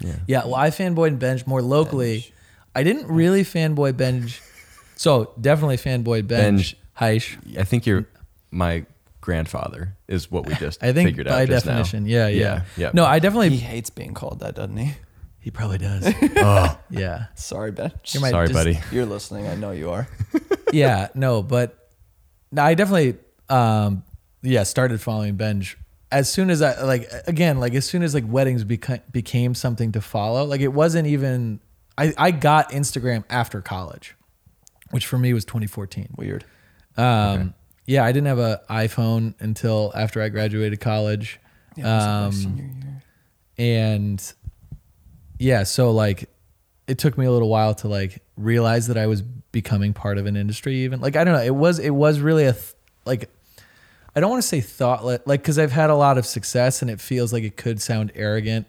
[0.00, 0.14] yeah.
[0.26, 2.20] Yeah, well, I fanboyed Benj more locally.
[2.20, 2.32] Benj.
[2.74, 4.40] I didn't really fanboy Benj.
[4.96, 6.76] So definitely fanboy bench.
[6.76, 6.76] Benj.
[7.00, 7.58] Haisch.
[7.58, 8.06] I think you're
[8.50, 8.86] my
[9.20, 11.72] grandfather is what we just I think figured by out just now.
[11.78, 12.90] definition, yeah, yeah, Yeah, yeah.
[12.94, 13.50] No, I definitely.
[13.50, 14.94] He He, hates being called that, doesn't he?
[15.40, 16.12] He probably does.
[16.36, 17.92] Oh, yeah, Sorry, Benj.
[18.12, 18.78] You're my- sorry, just- buddy.
[18.92, 19.48] You're listening.
[19.48, 20.06] I know you are.
[20.72, 21.90] yeah, no, but
[22.52, 23.16] no, I definitely,
[23.48, 24.04] um,
[24.42, 25.76] yeah, started following Benj
[26.12, 29.92] as soon as I like again, like as soon as like weddings beca- became something
[29.92, 30.44] to follow.
[30.44, 31.58] Like it wasn't even.
[32.02, 34.14] I I got Instagram after college,
[34.90, 36.14] which for me was 2014.
[36.16, 36.44] Weird.
[36.96, 37.54] Um,
[37.86, 41.40] yeah, I didn't have an iPhone until after I graduated college.
[41.76, 43.02] Yeah, it was like my Um, senior year.
[43.58, 44.32] and
[45.38, 46.28] yeah so like
[46.86, 50.26] it took me a little while to like realize that i was becoming part of
[50.26, 53.28] an industry even like i don't know it was it was really a th- like
[54.14, 56.90] i don't want to say thoughtless like because i've had a lot of success and
[56.90, 58.66] it feels like it could sound arrogant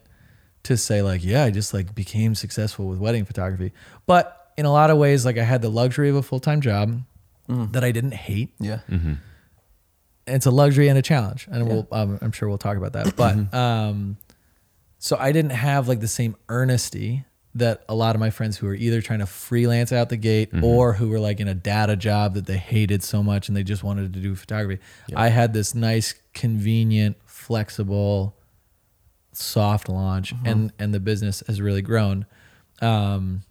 [0.63, 3.71] to say like yeah i just like became successful with wedding photography.
[4.05, 7.01] But in a lot of ways like i had the luxury of a full-time job
[7.47, 8.49] that i didn't hate.
[8.59, 8.79] Yeah.
[8.89, 9.13] Mm-hmm.
[10.27, 13.15] it's a luxury and a challenge and we'll um, i'm sure we'll talk about that.
[13.15, 14.17] But um
[14.99, 18.65] so i didn't have like the same earnesty that a lot of my friends who
[18.65, 21.95] were either trying to freelance out the gate or who were like in a data
[21.95, 24.81] job that they hated so much and they just wanted to do photography.
[25.15, 28.35] I had this nice convenient flexible
[29.33, 32.25] soft launch and and the business has really grown
[32.81, 33.41] um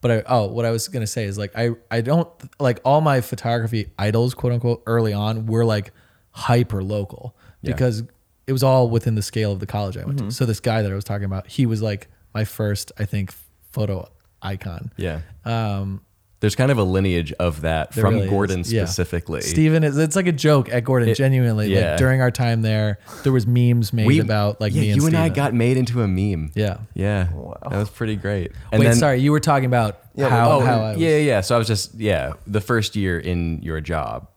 [0.00, 2.28] but I, oh, what I was gonna say is like I I don't
[2.60, 5.92] like all my photography idols, quote unquote, early on were like
[6.30, 7.72] hyper local Yeah.
[7.72, 8.04] because
[8.46, 10.30] it was all within the scale of the college I went to.
[10.30, 13.34] So this guy that I was talking about, he was like my first, I think,
[13.72, 14.08] photo
[14.40, 14.92] icon.
[14.96, 15.20] Yeah.
[15.44, 16.02] Um,
[16.40, 18.30] There's kind of a lineage of that There from really is.
[18.30, 18.84] Gordon Yeah.
[18.84, 19.40] specifically.
[19.40, 21.08] Steven is it's like a joke at Gordon.
[21.08, 21.90] It- genuinely, yeah.
[21.90, 25.00] like during our time there, there was memes made We- about like yeah, me and
[25.00, 25.34] you and I Steven.
[25.34, 26.52] got made into a meme.
[26.54, 26.78] yeah.
[26.94, 27.32] Yeah.
[27.32, 27.58] Wow.
[27.70, 28.52] That was pretty great.
[28.70, 31.16] And Wait, then, sorry, you were talking about Yeah, how oh, how I was, yeah,
[31.18, 31.40] yeah.
[31.40, 32.34] So I was just yeah.
[32.46, 34.28] The first year in your job,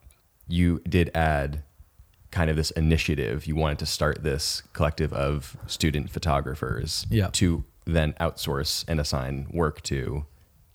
[0.48, 1.62] you did add
[2.32, 3.46] kind of this initiative.
[3.46, 7.30] You wanted to start this collective of student photographers Yeah.
[7.34, 10.26] to then outsource and assign work to,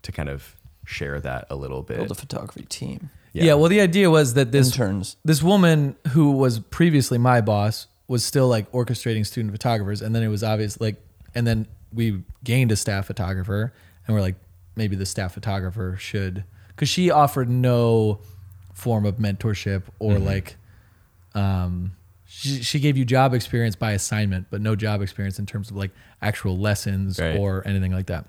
[0.02, 0.55] to kind of
[0.86, 1.98] share that a little bit.
[1.98, 3.10] Build a photography team.
[3.34, 3.52] yeah.
[3.54, 5.16] Well, the idea was that this Interns.
[5.24, 10.22] this woman who was previously my boss was still like orchestrating student photographers and then
[10.22, 10.96] it was obvious like
[11.34, 13.72] and then we gained a staff photographer
[14.06, 14.36] and we're like
[14.76, 18.20] maybe the staff photographer should because she offered no
[18.74, 20.24] form of mentorship or Mm-hmm.
[20.26, 20.56] like
[21.34, 21.92] um
[22.28, 25.76] she, she gave you job experience by assignment but no job experience in terms of
[25.76, 25.90] like
[26.22, 27.36] actual lessons Right.
[27.38, 28.26] or anything like that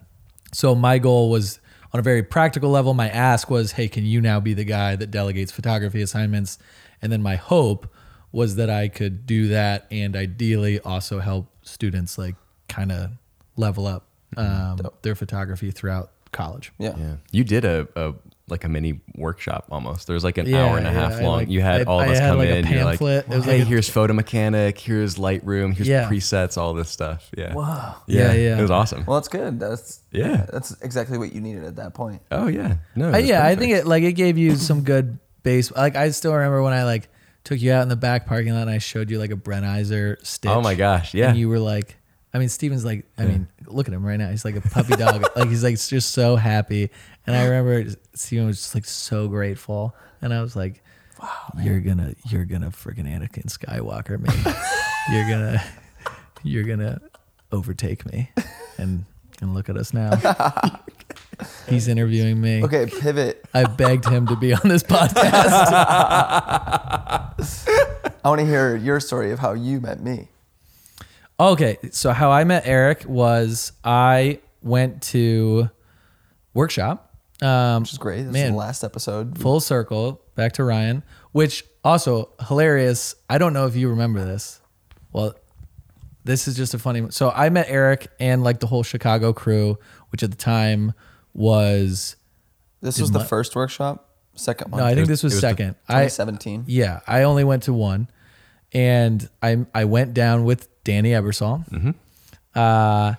[0.54, 1.60] so my goal was
[1.98, 2.94] on a very practical level.
[2.94, 6.60] My ask was, "Hey, can you now be the guy that delegates photography assignments?"
[7.02, 7.92] And then my hope
[8.32, 12.36] was that I could do that, and ideally also help students like
[12.70, 13.12] kind of
[13.56, 14.06] level up
[14.36, 16.72] um, their photography throughout college.
[16.78, 16.96] Yeah.
[16.98, 17.16] Yeah.
[17.32, 18.14] You did a, a
[18.50, 20.08] like a mini workshop almost.
[20.08, 21.38] There was like an Yeah, hour and a yeah, half I long.
[21.40, 22.68] like- you had I- all of I us come like, a in.
[22.68, 23.26] You're like, pamphlet.
[23.30, 24.80] It was hey, like a- here's photo mechanic.
[24.80, 25.74] Here's Lightroom.
[25.76, 26.10] Here's Yeah.
[26.10, 26.58] presets.
[26.58, 27.30] All this stuff.
[27.38, 27.54] Yeah.
[27.54, 27.96] Wow.
[28.08, 28.58] Yeah, yeah.
[28.58, 29.04] It was awesome.
[29.06, 29.60] Well, that's good.
[29.60, 30.46] That's Yeah.
[30.52, 32.22] That's exactly what you needed at that point.
[32.32, 32.78] oh yeah.
[32.96, 33.10] No.
[33.10, 35.72] it I, was yeah, I think it like it gave you some good base.
[35.72, 37.10] Like I still remember when I like
[37.44, 40.26] took you out in the back parking lot and I showed you like a Brenizer
[40.26, 40.52] stitch.
[40.52, 41.14] Oh my gosh.
[41.14, 41.30] Yeah.
[41.30, 41.98] And you were like,
[42.38, 44.30] I mean, Steven's like, I mean, look at him right now.
[44.30, 45.26] He's like a puppy dog.
[45.36, 46.92] like he's like just so happy.
[47.26, 49.96] And I remember Steven was just like so grateful.
[50.22, 50.84] And I was like,
[51.20, 54.30] wow, you're gonna, you're gonna freaking Anakin Skywalker me.
[55.12, 55.64] you're gonna,
[56.44, 57.02] you're gonna
[57.52, 58.30] overtake me.
[58.78, 59.06] And
[59.42, 60.12] and look at us now.
[61.68, 62.64] He's interviewing me.
[62.64, 63.44] Okay, pivot.
[63.52, 65.64] I begged him to be on this podcast.
[68.24, 70.28] I want to hear your story of how you met me.
[71.40, 75.70] Okay, so how I met Eric was I went to
[76.54, 77.16] workshop.
[77.44, 78.20] Um, Which is great.
[78.22, 78.52] This is Man.
[78.54, 79.38] the last episode.
[79.38, 83.14] full circle back to Ryan, which also hilarious.
[83.30, 84.60] I don't know if you remember this.
[85.14, 85.36] Well,
[86.24, 87.06] this is just a funny.
[87.12, 89.78] So I met Eric and like the whole Chicago crew,
[90.10, 90.94] which at the time
[91.36, 92.16] was
[92.82, 94.80] This Did was the my- first workshop, second one.
[94.80, 95.76] no, I think was- this was, was second.
[95.88, 96.64] I 2017.
[96.66, 98.10] yeah, I only went to one,
[98.74, 101.94] and I I went down with Danny Ebersol,
[102.56, 103.14] uh,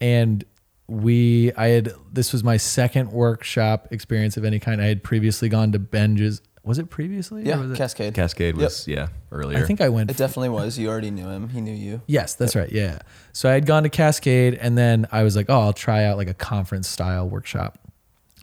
[0.00, 0.42] and
[0.88, 4.80] we I had this was my second workshop experience of any kind.
[4.80, 6.40] I had previously gone to Benj's.
[6.62, 7.42] Was it previously?
[7.42, 8.14] or yeah, was it- Cascade.
[8.14, 9.58] Cascade was yeah earlier.
[9.58, 10.78] I think I went It definitely was.
[10.78, 11.50] You already knew him.
[11.50, 12.00] He knew you.
[12.06, 12.70] Yes, that's right.
[12.72, 13.00] Yeah.
[13.32, 16.16] So I had gone to Cascade and then I was like, oh, I'll try out
[16.16, 17.78] like a conference style workshop.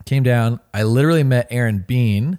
[0.06, 0.60] Came down.
[0.74, 2.38] I literally met Aaron Bean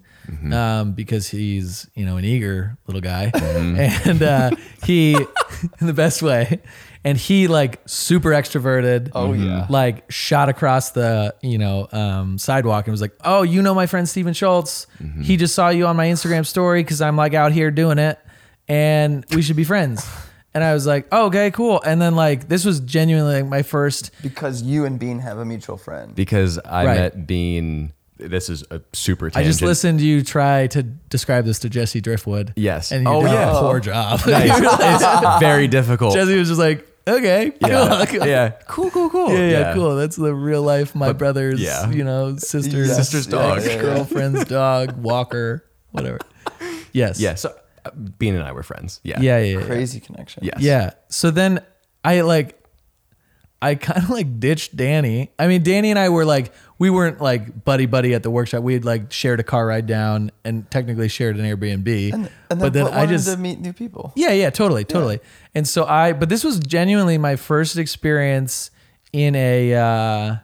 [0.53, 3.31] um, because he's, you know, an eager little guy.
[3.38, 4.51] And uh,
[4.85, 5.14] he,
[5.81, 6.61] in the best way,
[7.05, 9.11] and he like super extroverted.
[9.14, 9.67] Oh, yeah.
[9.71, 13.87] Like shot across the, you know, um, sidewalk and was like, oh, you know my
[13.87, 14.87] friend Steven Schultz.
[15.23, 18.19] He just saw you on my Instagram story because I'm like out here doing it
[18.69, 20.07] and we should be friends.
[20.55, 21.81] And I was like, oh, okay, cool.
[21.85, 24.11] And then like this was genuinely like my first.
[24.23, 26.14] Because you and Bean have a mutual friend.
[26.14, 26.97] because I Right.
[26.97, 27.93] met Bean.
[28.19, 29.31] This is a super.
[29.35, 32.53] I just listened to you try to describe this to Jesse Driftwood.
[32.57, 32.91] Yes.
[32.91, 33.57] and you Oh, did yeah.
[33.57, 34.21] a poor job.
[34.27, 36.15] it's very difficult.
[36.15, 38.05] Jesse was just like, okay, yeah.
[38.07, 38.27] cool.
[38.27, 38.49] yeah.
[38.67, 38.91] Cool.
[38.91, 39.09] Cool.
[39.11, 39.33] Cool.
[39.33, 39.95] Yeah, yeah, cool.
[39.97, 40.95] That's the real life.
[40.97, 41.89] My brother's, yeah.
[41.91, 43.61] you know, sister's, Yes, Sister's dog.
[43.61, 43.81] yeah, yeah, yeah.
[43.83, 46.19] girlfriend's dog, Walker, whatever.
[46.93, 47.21] Yes.
[47.21, 47.35] Yeah.
[47.37, 47.55] So
[47.85, 49.01] uh, Bean and I were friends.
[49.05, 49.21] Yeah.
[49.21, 49.39] Yeah.
[49.39, 49.59] Yeah.
[49.61, 49.65] yeah.
[49.67, 50.45] Crazy connection.
[50.45, 50.59] Yes.
[50.61, 50.91] Yeah.
[51.09, 51.61] So then
[52.05, 52.57] I like
[53.61, 55.33] I kind of like ditched Danny.
[55.39, 58.62] I mean, Danny and I were like we weren't like buddy buddy at the workshop.
[58.62, 62.12] We had like shared a car ride down and technically shared an Airbnb.
[62.12, 64.12] And, and then, but then I just to meet new people.
[64.14, 65.21] yeah, yeah, totally, totally.
[65.55, 68.71] And so I, but this was genuinely my first experience
[69.12, 70.37] in a, uh,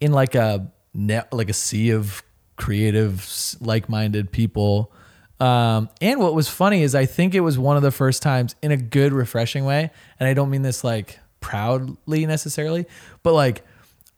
[0.00, 2.22] in like a net, like a sea of
[2.56, 3.28] creative,
[3.60, 4.92] like-minded people.
[5.40, 8.54] Um, and what was funny is I think it was one of the first times
[8.62, 9.90] in a good, refreshing way.
[10.20, 12.86] And I don't mean this like proudly necessarily,
[13.22, 13.64] but like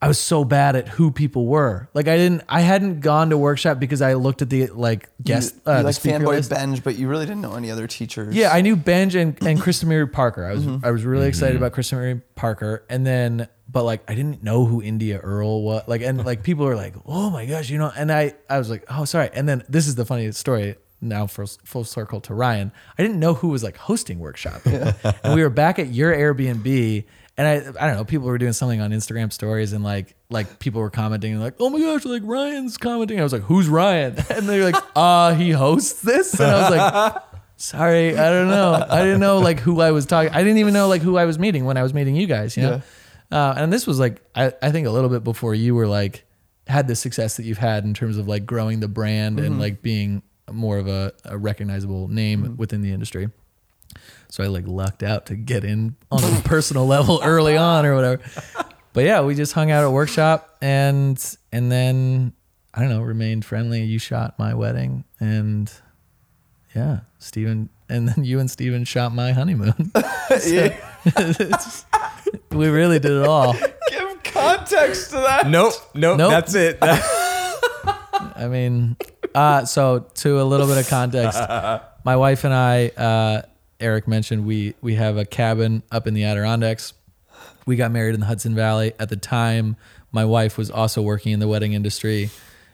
[0.02, 1.88] I was so bad at who people were.
[1.94, 5.54] Like I didn't, I hadn't gone to workshop because I looked at the like guest,
[5.54, 6.50] you, uh, you the like fanboy list.
[6.50, 8.34] Benj, but you really didn't know any other teachers.
[8.34, 10.44] Yeah, I knew Benj and, and Krista Mary Parker.
[10.44, 10.84] I was Mm-hmm.
[10.84, 14.64] I was really excited about Krista Mary Parker, and then but like I didn't know
[14.64, 15.84] who India Earl was.
[15.86, 17.92] Like and like people were like, oh my gosh, you know.
[17.96, 19.30] And I I was like, oh sorry.
[19.32, 20.76] And then this is the funniest story.
[21.00, 25.34] Now for full circle to Ryan, I didn't know who was like hosting workshop, and
[25.34, 27.04] we were back at your Airbnb.
[27.36, 30.58] And I, I don't know, people were doing something on Instagram stories and like, like
[30.58, 33.18] people were commenting like, oh my gosh, like Ryan's commenting.
[33.18, 34.16] I was like, who's Ryan?
[34.30, 36.38] And they're like, uh, he hosts this.
[36.38, 37.22] And I was like,
[37.56, 38.74] sorry, I don't know.
[38.88, 40.30] I didn't know like who I was talking.
[40.32, 42.54] I didn't even know like who I was meeting when I was meeting you guys,
[42.56, 42.82] you know?
[43.30, 46.24] Uh, and this was like, I, I think a little bit before you were like,
[46.66, 49.80] had the success that you've had in terms of like growing the brand and like
[49.82, 53.30] being more of a, a recognizable name within the industry.
[54.28, 57.94] So I like lucked out to get in on a personal level early on or
[57.94, 58.22] whatever.
[58.92, 62.32] But yeah, we just hung out at workshop and and then
[62.74, 63.82] I don't know, remained friendly.
[63.82, 65.70] You shot my wedding and
[66.74, 69.92] yeah, Steven and then you and Steven shot my honeymoon.
[70.32, 71.88] So,
[72.52, 73.54] we really did it all.
[73.54, 75.48] Give context to that.
[75.48, 75.74] Nope.
[75.94, 76.18] Nope.
[76.18, 76.30] Nope.
[76.30, 76.78] That's it.
[76.80, 78.96] I mean,
[79.34, 81.38] uh, so to a little bit of context,
[82.04, 83.42] my wife and I, uh,
[83.82, 86.94] Eric mentioned we we have a cabin up in the Adirondacks.
[87.66, 88.92] We got married in the Hudson Valley.
[88.98, 89.76] At the time,
[90.12, 92.30] my wife was also working in the wedding industry,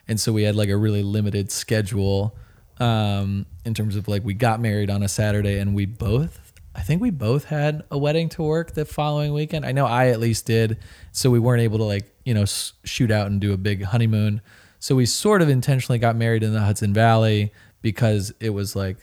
[0.07, 2.37] and so we had like a really limited schedule
[2.79, 6.83] um, in terms of like we got married on a Saturday, and we both, I
[6.83, 9.65] think we both had a wedding to work the following weekend.
[9.65, 10.79] I know I at least did,
[11.13, 12.45] so we weren't able to like you know
[12.85, 14.43] shoot out and do a big honeymoon.
[14.81, 18.97] So we sort of intentionally got married in the Hudson Valley because it was like,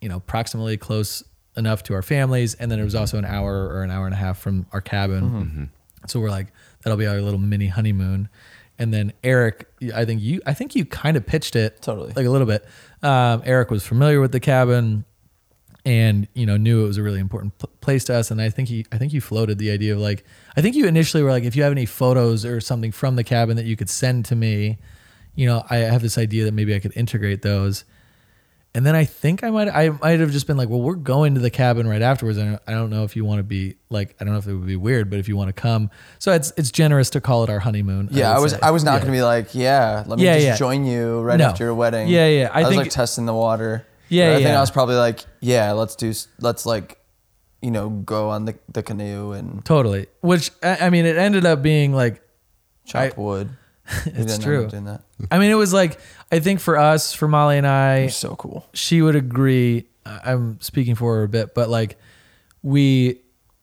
[0.00, 1.24] you know, proximately close
[1.56, 2.54] enough to our families.
[2.54, 3.00] And then it was mm-hmm.
[3.00, 5.24] also an hour or an hour and a half from our cabin.
[5.24, 5.38] Mm-hmm.
[5.38, 5.64] Mm-hmm.
[6.06, 6.48] So we're like,
[6.82, 8.28] that'll be our little mini honeymoon.
[8.78, 12.12] And then Eric, I think you, I think you kind of pitched it Totally.
[12.14, 12.64] like a little bit.
[13.02, 15.04] Um, Eric was familiar with the cabin
[15.86, 18.50] and you know knew it was a really important p- place to us and i
[18.50, 20.24] think he i think you floated the idea of like
[20.56, 23.22] i think you initially were like if you have any photos or something from the
[23.22, 24.76] cabin that you could send to me
[25.36, 27.84] you know i have this idea that maybe i could integrate those
[28.76, 31.34] and then i think i might i might have just been like well we're going
[31.34, 34.14] to the cabin right afterwards and i don't know if you want to be like
[34.20, 36.30] i don't know if it would be weird but if you want to come so
[36.32, 38.58] it's it's generous to call it our honeymoon Yeah, would I was say.
[38.62, 38.98] I was not Yeah.
[39.00, 40.56] going to be like, yeah, let me Yeah, just yeah.
[40.56, 41.46] join you right No.
[41.46, 42.06] after your wedding.
[42.08, 43.86] Yeah, yeah, I I, was like testing the water.
[44.08, 44.56] Yeah, But I think.
[44.56, 46.98] I was probably like, yeah, let's do, let's like,
[47.62, 51.44] you know, go on the, the canoe and totally which I, I mean it ended
[51.46, 52.20] up being like
[52.84, 53.48] chop I- wood.
[54.06, 54.66] It's true.
[54.68, 55.02] Doing that.
[55.30, 55.98] I mean, it was like
[56.30, 58.66] I think for us, for Molly and I, so cool.
[58.72, 59.86] she would agree.
[60.04, 61.98] I'm speaking for her a bit, but like
[62.62, 63.20] we,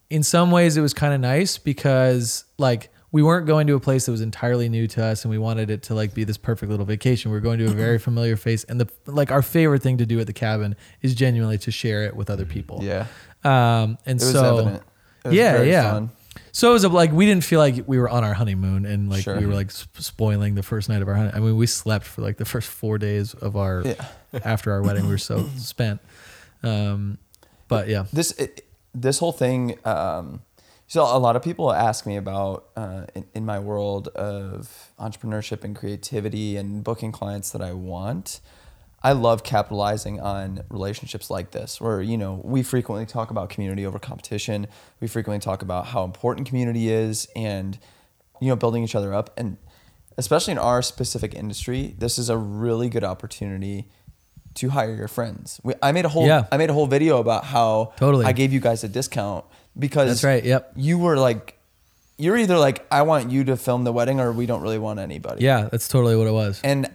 [0.09, 3.79] in some ways, it was kind of nice because like we weren't going to a
[3.79, 6.37] place that was entirely new to us, and we wanted it to like be this
[6.37, 7.31] perfect little vacation.
[7.31, 10.05] We are going to a very familiar face, and the like our favorite thing to
[10.05, 12.79] do at the cabin is genuinely to share it with other people.
[12.81, 13.07] Yeah.
[13.43, 14.83] Um, and It so evident.
[15.29, 15.91] Yeah, yeah.
[15.91, 16.09] fun.
[16.55, 19.23] So it was like we didn't feel like we were on our honeymoon and like
[19.23, 19.39] Sure.
[19.39, 21.35] we were like sp- spoiling the first night of our honeymoon.
[21.35, 24.05] I mean, we slept for like the first four days of our Yeah.
[24.45, 25.03] after our wedding.
[25.05, 25.99] We were so spent.
[26.61, 27.17] Um,
[27.67, 30.41] but yeah, this it, this whole thing um,
[30.85, 35.63] so a lot of people ask me about uh, in, in my world of entrepreneurship
[35.63, 38.39] and creativity and booking clients that i want
[39.03, 43.85] i love capitalizing on relationships like this where you know we frequently talk about community
[43.85, 44.67] over competition
[44.99, 47.77] we frequently talk about how important community is and
[48.41, 49.57] you know building each other up and
[50.17, 53.87] especially in our specific industry this is a really good opportunity
[54.53, 56.45] to hire your friends we, i made a whole Yeah.
[56.51, 58.25] i made a whole video about how Totally.
[58.25, 59.45] i gave you guys a discount
[59.77, 60.71] because That's right, yep.
[60.75, 61.57] you were like
[62.19, 64.99] you're either like i want you to film the wedding or we don't really want
[64.99, 66.61] anybody yeah, that's totally what it was.
[66.63, 66.87] and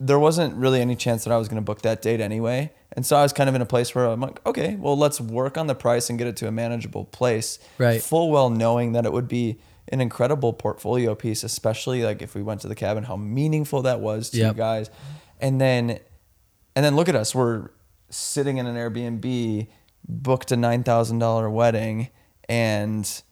[0.00, 3.04] there wasn't really any chance that i was going to book that date anyway and
[3.04, 5.58] so i was kind of in a place where i'm like okay well let's work
[5.58, 8.00] on the price and get it to a manageable place Right.
[8.02, 9.58] full well knowing that it would be
[9.90, 14.00] an incredible portfolio piece especially like if we went to the cabin how meaningful that
[14.00, 14.54] was to Yep.
[14.54, 14.90] you guys
[15.40, 15.98] and then
[16.76, 17.70] and then look at us we're
[18.10, 19.66] sitting in an airbnb
[20.06, 22.08] booked a $9000 wedding
[22.48, 23.22] and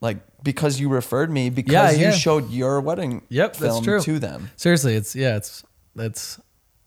[0.00, 2.10] like because you referred me because Yeah, you yeah.
[2.12, 4.00] showed your wedding Yep, that's film true.
[4.02, 5.64] to them Seriously, it's yeah, it's
[5.96, 6.38] that's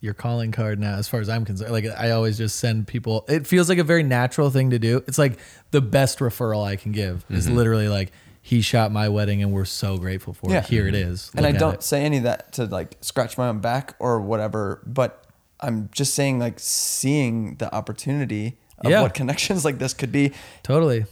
[0.02, 1.72] your calling card now as far as I'm concerned.
[1.72, 5.04] Like I always just send people it feels like a very natural thing to do.
[5.08, 5.40] It's like
[5.72, 7.58] the best referral I can give is mm-hmm.
[7.58, 10.60] literally like he shot my wedding and we're so grateful for Yeah.
[10.60, 10.68] it.
[10.68, 11.12] Here it mm-hmm.
[11.12, 11.32] is.
[11.36, 11.84] and I don't it.
[11.84, 15.26] say any of that to like scratch my own back or whatever, but
[15.60, 19.02] I'm just saying like seeing the opportunity of Yeah.
[19.02, 20.32] what connections like this could be.
[20.64, 21.06] Totally.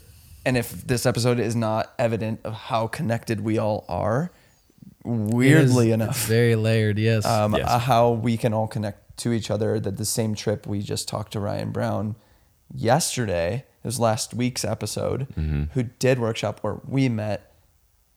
[0.46, 4.32] And if this episode is not evident of how connected we all are,
[5.08, 7.26] weirdly It is enough, Very layered, yes.
[7.26, 7.68] um, Yes.
[7.68, 9.80] uh, how we can all connect to each other.
[9.80, 12.16] That the same trip we just talked to Ryan Brown
[12.74, 15.64] yesterday, it was last week's episode, Mm-hmm.
[15.74, 17.54] who did workshop where we met,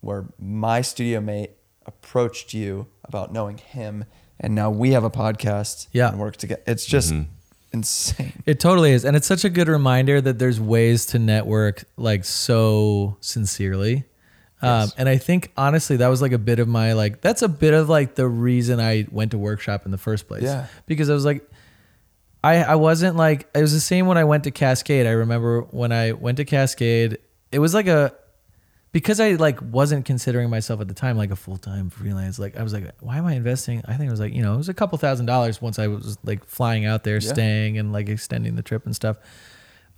[0.00, 1.52] where my studio mate
[1.86, 4.04] approached you about knowing him,
[4.38, 6.08] and now we have a podcast Yeah.
[6.10, 6.62] and work together.
[6.66, 7.30] It's just Mm-hmm.
[7.72, 8.32] insane.
[8.46, 9.04] It totally is.
[9.04, 14.04] And it's such a good reminder that there's ways to network like so sincerely.
[14.62, 14.94] Um, Yes.
[14.98, 17.72] and I think honestly, that was like a bit of my like, that's a bit
[17.74, 20.42] of like the reason I went to workshop in the first place.
[20.42, 20.66] Yeah.
[20.86, 21.48] Because I was like,
[22.42, 25.06] I, I wasn't like, it was the same when I went to Cascade.
[25.06, 27.18] I remember when I went to Cascade,
[27.52, 28.14] it was like a,
[28.92, 32.38] because I like wasn't considering myself at the time like a full time freelance.
[32.38, 33.82] Like I was like, why am I investing?
[33.86, 35.86] I think it was like you know it was a couple thousand dollars once I
[35.86, 37.32] was like flying out there, Yeah.
[37.32, 39.16] staying and like extending the trip and stuff.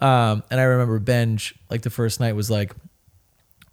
[0.00, 2.74] Um, and I remember Benj like the first night was like,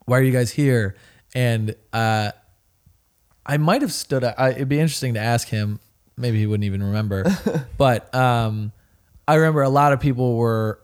[0.09, 0.95] "Why are you guys here?"
[1.33, 2.31] And uh,
[3.45, 4.23] I might have stood.
[4.23, 5.79] I, it'd be interesting to ask him.
[6.17, 7.25] Maybe he wouldn't even remember.
[7.77, 8.71] but um,
[9.27, 10.79] I remember a lot of people were,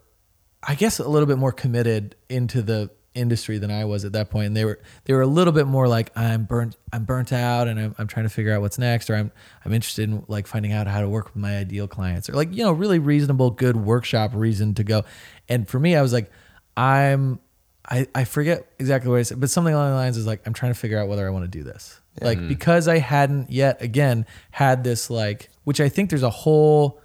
[0.64, 4.30] I guess, a little bit more committed into the industry than I was at that
[4.30, 4.47] point.
[4.47, 7.68] and they were they were a little bit more like I'm burnt I'm burnt out,
[7.68, 9.32] and I'm, I'm trying to figure out what's next, or I'm
[9.64, 12.54] I'm interested in like finding out how to work with my ideal clients, or like
[12.54, 15.04] you know really reasonable, good workshop reason to go.
[15.47, 16.32] And for me, I was like,
[16.78, 17.39] I'm
[17.88, 20.54] I, I forget exactly what I said, but something along the lines is like, I'm
[20.54, 22.00] trying to figure out whether I want to do this.
[22.22, 22.48] Like, mm.
[22.48, 27.02] because I hadn't yet, again, had this, like, which I think there's a whole,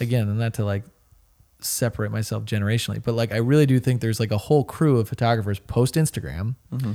[0.00, 0.84] again, and not to like
[1.60, 5.08] separate myself generationally, but like, I really do think there's like a whole crew of
[5.08, 6.92] photographers post Instagram mm-hmm.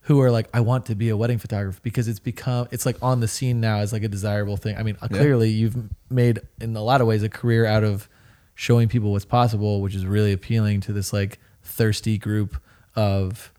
[0.00, 2.96] who are like, I want to be a wedding photographer because it's become, it's like
[3.00, 4.76] on the scene now as like a desirable thing.
[4.76, 5.08] I mean, Yeah.
[5.08, 5.76] clearly you've
[6.10, 8.08] made in a lot of ways a career out of
[8.56, 12.56] showing people what's possible, which is really appealing to this like thirsty group
[12.94, 13.52] of,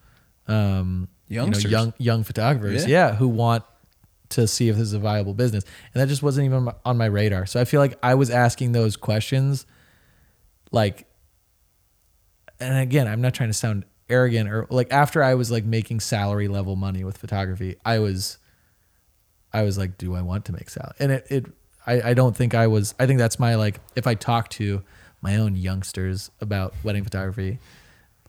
[0.47, 2.85] um, you know, young, young photographers.
[2.85, 3.09] Yeah.
[3.09, 3.15] yeah.
[3.15, 3.63] Who want
[4.29, 5.63] to see if this is a viable business.
[5.93, 7.45] And that just wasn't even on my radar.
[7.45, 9.65] So I feel like I was asking those questions
[10.71, 11.05] like
[12.59, 15.99] and again, I'm not trying to sound arrogant or like after I was like making
[15.99, 18.37] salary level money with photography, I was
[19.53, 20.95] I was like, do I want to make salary?
[20.99, 21.45] And it, it
[21.85, 24.83] I, I don't think I was I think that's my like if I talk to
[25.21, 27.59] my own youngsters about wedding photography,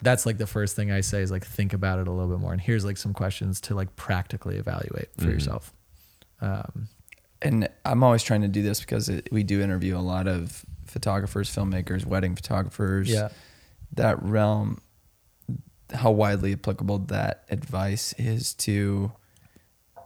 [0.03, 2.39] that's like the first thing I say is like think about it a little bit
[2.41, 2.53] more.
[2.53, 5.73] And here's like some questions to like practically evaluate for yourself.
[6.41, 6.89] Um,
[7.43, 10.65] and I'm always trying to do this because it, we do interview a lot of
[10.87, 13.09] photographers, filmmakers, wedding photographers.
[13.11, 13.29] yeah.
[13.93, 14.81] That realm,
[15.93, 19.13] how widely applicable that advice is to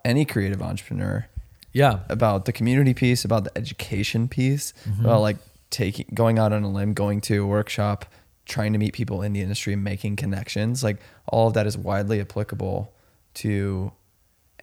[0.05, 1.27] any creative entrepreneur
[1.73, 2.01] Yeah.
[2.09, 5.37] about the community piece, about the education piece, about like
[5.71, 8.05] taking, going out on a limb, going to a workshop,
[8.47, 10.83] trying to meet people in the industry, making connections.
[10.83, 12.93] Like all of that is widely applicable
[13.35, 13.93] to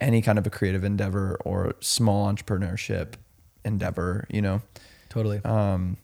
[0.01, 3.13] any kind of a creative endeavor or small entrepreneurship
[3.65, 4.61] endeavor, you know?
[5.09, 5.41] Totally.
[5.43, 5.97] Um,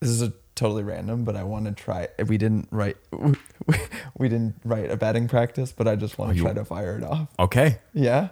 [0.00, 2.08] this is a totally random, but I want to try.
[2.26, 2.96] We didn't write,
[4.18, 6.64] we didn't write a batting practice, but I just want Oh, to you- try to
[6.64, 7.28] fire it off.
[7.38, 7.78] Okay.
[7.92, 8.28] Yeah.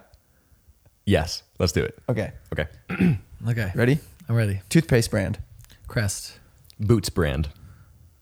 [1.07, 1.43] Yes.
[1.59, 1.99] Let's do it.
[2.09, 2.33] Okay.
[2.53, 2.67] Okay.
[3.49, 3.73] okay.
[3.75, 3.99] Ready?
[4.29, 4.61] I'm ready.
[4.69, 5.39] Toothpaste brand.
[5.89, 6.39] Crest.
[6.81, 7.49] Boots brand.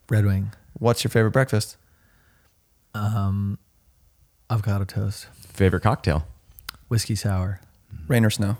[0.08, 0.52] Red Wing.
[0.74, 1.76] What's your favorite breakfast?
[2.94, 3.58] Um,
[4.48, 5.28] avocado toast.
[5.34, 6.26] Favorite cocktail.
[6.88, 7.60] Whiskey sour.
[8.08, 8.56] Rain or snow?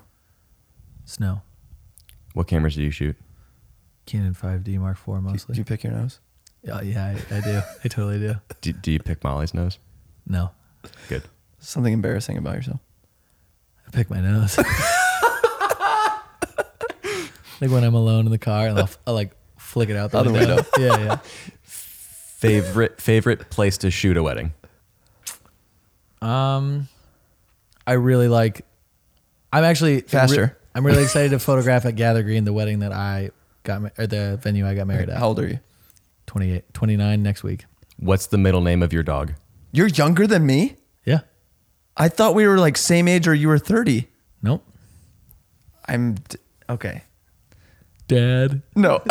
[1.05, 1.41] Snow.
[2.33, 3.17] What cameras do you shoot?
[4.05, 5.57] Canon 5D Mark IV Did mostly.
[5.57, 6.19] you pick your nose?
[6.63, 7.61] Yeah, yeah, I, I do.
[7.83, 8.35] I totally do.
[8.61, 9.79] Do, do you pick Molly's nose?
[10.27, 10.51] No,
[11.09, 11.23] Good.
[11.59, 12.79] Something embarrassing about yourself.
[13.87, 14.57] I pick my nose.
[17.61, 19.31] like when I'm alone in the car and I'll, I'll like
[19.71, 20.39] flick it out the, Out window.
[20.55, 20.63] window.
[20.77, 21.15] yeah, yeah.
[21.63, 24.53] Favorite favorite place to shoot a wedding.
[26.21, 26.87] Um,
[27.85, 28.65] I really like.
[29.53, 30.57] I'm actually Faster.
[30.73, 33.31] I'm really excited to photograph at Gather Greene, the wedding that I
[33.63, 35.17] got, ma- or the venue I got married at.
[35.17, 35.59] How old are you?
[36.27, 37.65] 28, 29 next week.
[37.97, 39.33] What's the middle name of your dog?
[39.73, 40.77] You're younger than me?
[41.05, 41.19] Yeah.
[41.97, 44.07] I thought we were like same age or you were 30.
[44.41, 44.65] Nope.
[45.87, 46.37] I'm d-
[46.69, 47.03] okay.
[48.15, 48.61] Dad.
[48.75, 49.01] No.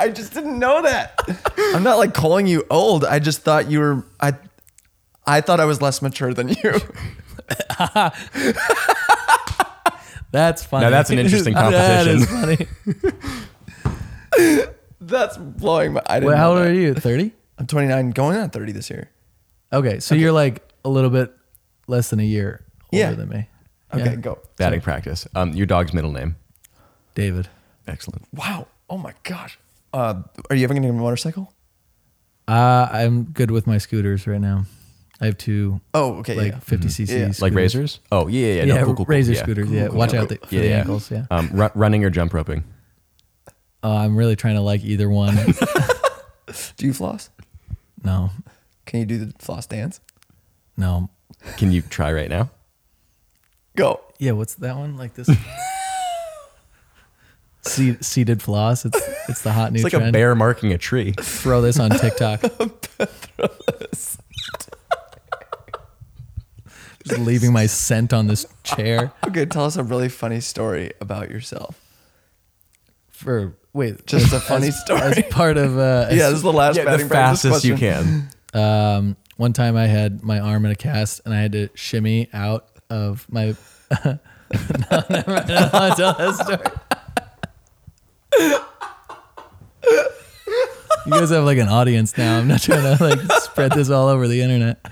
[0.00, 1.18] I just didn't know that.
[1.74, 3.04] I'm not like calling you old.
[3.04, 4.34] I just thought you were I
[5.26, 6.54] I thought I was less mature than you.
[10.30, 10.84] That's funny.
[10.84, 12.20] Now that's an interesting competition.
[12.40, 12.66] that is
[14.36, 14.66] funny.
[15.00, 16.68] That's blowing my I didn't Wait, how old that.
[16.68, 16.94] are you?
[16.94, 17.32] 30?
[17.58, 19.10] I'm 29 going on 30 this year.
[19.72, 21.34] Okay, so you're like a little bit
[21.86, 23.12] less than a year older Yeah.
[23.12, 23.48] than me.
[23.92, 24.14] Okay, Yeah.
[24.16, 24.38] go.
[24.56, 25.26] Batting practice.
[25.34, 26.36] Um, your dog's middle name.
[27.14, 27.48] David.
[27.86, 28.24] Excellent.
[28.34, 28.68] Wow.
[28.88, 29.58] Oh my gosh.
[29.92, 31.52] Uh, are you ever going to get a motorcycle?
[32.48, 34.64] Uh, I'm good with my scooters right now.
[35.20, 36.34] I have two Oh, okay.
[36.34, 36.58] like yeah.
[36.58, 37.26] 50 cc Yeah.
[37.28, 38.00] Like Like razors?
[38.10, 38.62] Oh yeah, yeah, yeah.
[38.64, 39.04] Yeah, no, cool, cool, cool.
[39.06, 39.42] razor Yeah.
[39.42, 39.66] scooters.
[39.66, 40.20] Cool, yeah, cool, watch cool.
[40.20, 40.78] out the, for Yeah, the yeah.
[40.78, 41.10] ankles.
[41.10, 41.26] Yeah.
[41.30, 42.64] Um, ru- running or jump roping.
[43.84, 45.36] Uh, I'm really trying to like either one.
[46.76, 47.30] Do you floss?
[48.04, 48.30] no,
[48.84, 50.00] Can you do the floss dance?
[50.76, 51.08] no.
[51.56, 52.50] Can you try right now?
[53.76, 54.00] Go.
[54.18, 54.96] Yeah, what's that one?
[54.96, 55.28] Like this.
[57.64, 58.84] Seated floss.
[58.84, 60.08] It's it's the hot new It's like trend.
[60.08, 61.12] a bear marking a tree.
[61.20, 62.42] Throw this on TikTok.
[67.04, 71.30] Just leaving my scent on this chair Okay, tell us a really funny story about
[71.30, 71.80] yourself.
[73.10, 74.06] for wait.
[74.06, 75.00] Just a funny as- story.
[75.00, 77.76] As part of uh, yeah, this is the last Yeah, the batting practice fastest you
[77.76, 78.28] can.
[78.54, 82.28] Um, one time I had my arm in a cast and I had to shimmy
[82.32, 83.56] out of my.
[84.04, 84.18] no,
[85.10, 85.50] never mind.
[85.50, 86.76] I don't want to tell that story.
[91.06, 92.38] You guys have like an audience now.
[92.38, 94.84] I'm not trying to like spread this all over the internet.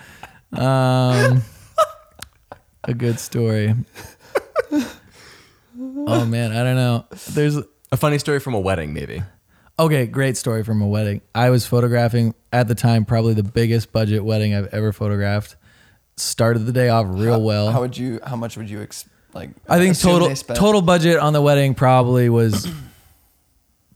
[0.52, 1.42] Um,
[2.84, 3.74] a good story.
[6.06, 7.06] Oh man, I don't know.
[7.30, 7.56] There's
[7.92, 9.22] A funny story from a wedding, maybe.
[9.78, 11.20] Okay, great story from a wedding.
[11.34, 15.56] I was photographing at the time probably the biggest budget wedding I've ever photographed.
[16.16, 17.70] Started the day off real well.
[17.70, 18.20] How would you?
[18.24, 19.50] How much would you ex- like?
[19.68, 20.58] I think assume total they spent?
[20.58, 22.68] total budget on the wedding probably was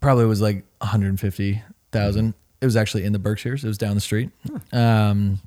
[0.04, 2.34] probably was like 150,000.
[2.60, 3.64] It was actually in the Berkshires.
[3.64, 4.30] It was down the street.
[4.72, 5.40] Um,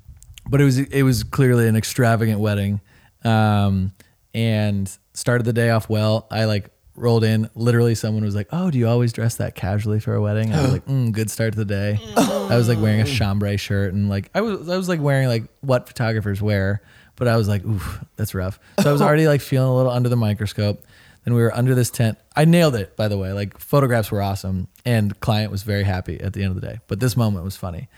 [0.48, 2.80] but it was it was clearly an extravagant wedding.
[3.24, 3.92] Um,
[4.34, 6.26] and started the day off well.
[6.30, 10.00] I like rolled in, literally someone was like, "Oh, do you always dress that casually
[10.00, 12.78] for a wedding?" I was like, mm, "Good start to the day." I was like
[12.78, 16.42] wearing a chambray shirt and like I was I was like wearing like what photographers
[16.42, 16.82] wear,
[17.16, 19.92] but I was like, "Oof, that's rough." So I was already like feeling a little
[19.92, 20.84] under the microscope.
[21.24, 22.18] Then we were under this tent.
[22.34, 23.32] I nailed it, by the way.
[23.32, 26.78] Like photographs were awesome, and client was very happy at the end of the day.
[26.86, 27.88] But this moment was funny.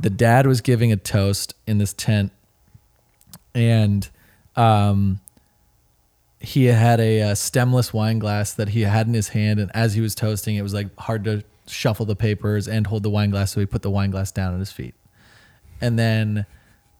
[0.00, 2.30] The dad was giving a toast in this tent,
[3.54, 4.08] and
[4.54, 5.20] um,
[6.40, 9.94] he had a, uh stemless wine glass that he had in his hand, and as
[9.94, 13.30] he was toasting, it was like hard to shuffle the papers and hold the wine
[13.30, 14.94] glass, so he put the wine glass down at his feet,
[15.80, 16.46] and then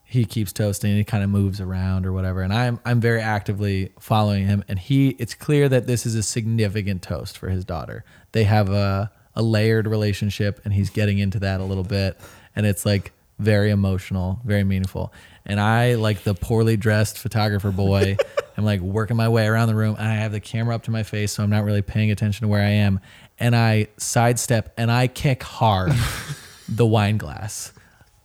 [0.09, 0.89] he keeps toasting.
[0.89, 4.63] And he kind of moves around or whatever, and I'm I'm very actively following him,
[4.67, 8.03] and he it's clear that this is a significant toast for his daughter.
[8.31, 12.19] They have a a layered relationship, and he's getting into that a little bit,
[12.55, 15.13] and it's like very emotional, very meaningful.
[15.45, 18.17] And I, like the poorly dressed photographer boy,
[18.57, 20.91] I'm like working my way around the room and I have the camera up to
[20.91, 22.99] my face, so I'm not really paying attention to where I am.
[23.39, 25.93] And I sidestep and I kick hard
[26.67, 27.71] the wine glass.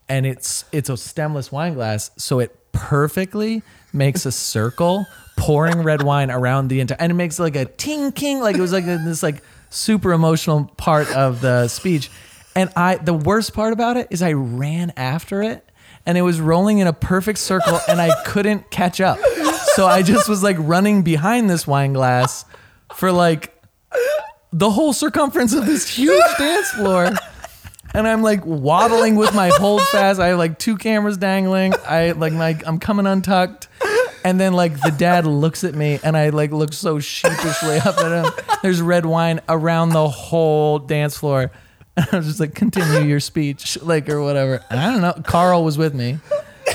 [0.08, 6.02] And it's it's a stemless wine glass, so it perfectly makes a circle pouring red
[6.02, 8.84] wine around the entire and it makes like a ting king like it was like
[8.84, 12.10] this like super emotional part of the speech.
[12.54, 15.68] And i the worst part about it is i ran after it
[16.06, 19.18] and it was rolling in a perfect circle and i couldn't catch up.
[19.74, 22.44] So i just was like running behind this wine glass
[22.94, 23.60] for like
[24.52, 27.10] the whole circumference of this huge dance floor
[27.94, 30.18] and I'm like waddling with my HoldFast.
[30.18, 31.74] I have like two cameras dangling.
[31.86, 33.68] I like my I'm coming untucked.
[34.24, 37.98] And then like the dad looks at me and I like look so sheepishly up
[37.98, 38.32] at him.
[38.62, 41.50] There's red wine around the whole dance floor.
[41.96, 44.64] And I was just like, continue your speech, like or whatever.
[44.68, 45.12] And I don't know.
[45.22, 46.18] Carl was with me.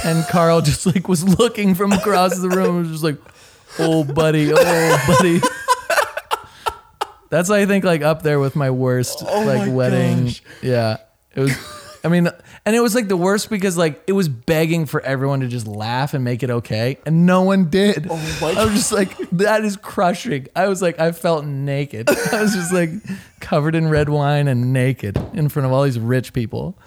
[0.06, 2.78] And Carl just like was looking from across the room.
[2.78, 3.18] and was just like,
[3.80, 5.42] oh buddy, oh buddy.
[7.30, 10.26] That's I think like up there with my worst oh like my wedding.
[10.28, 10.42] gosh.
[10.62, 10.98] Yeah.
[11.36, 11.56] It was
[12.04, 12.30] I mean
[12.66, 15.68] and it was like the worst because like it was begging for everyone to just
[15.68, 18.08] laugh and make it okay and no one did.
[18.10, 20.48] Oh my I was just like that is crushing.
[20.56, 22.10] I was like I felt naked.
[22.10, 22.90] I was just like
[23.40, 26.78] covered in red wine and naked in front of all these rich people.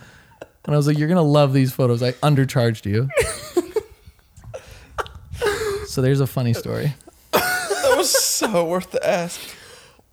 [0.64, 2.02] And I was like you're going to love these photos.
[2.02, 3.08] I undercharged you.
[5.86, 6.94] so there's a funny story.
[7.32, 9.40] That was so worth the ask.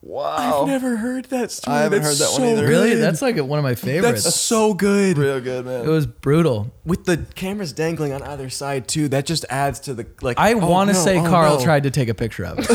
[0.01, 0.61] Wow.
[0.61, 1.75] I've never heard that story.
[1.75, 2.67] I haven't That's heard that one so either.
[2.67, 2.89] Really?
[2.91, 3.01] good.
[3.01, 4.23] That's like one of my favorites.
[4.23, 5.17] That's so good.
[5.17, 5.85] Real good, man.
[5.85, 6.71] it was brutal.
[6.85, 10.39] With the cameras dangling on either side too, that just adds to the like.
[10.39, 11.63] I oh, want to no, say oh, Carl no.
[11.63, 12.67] tried to take a picture of it.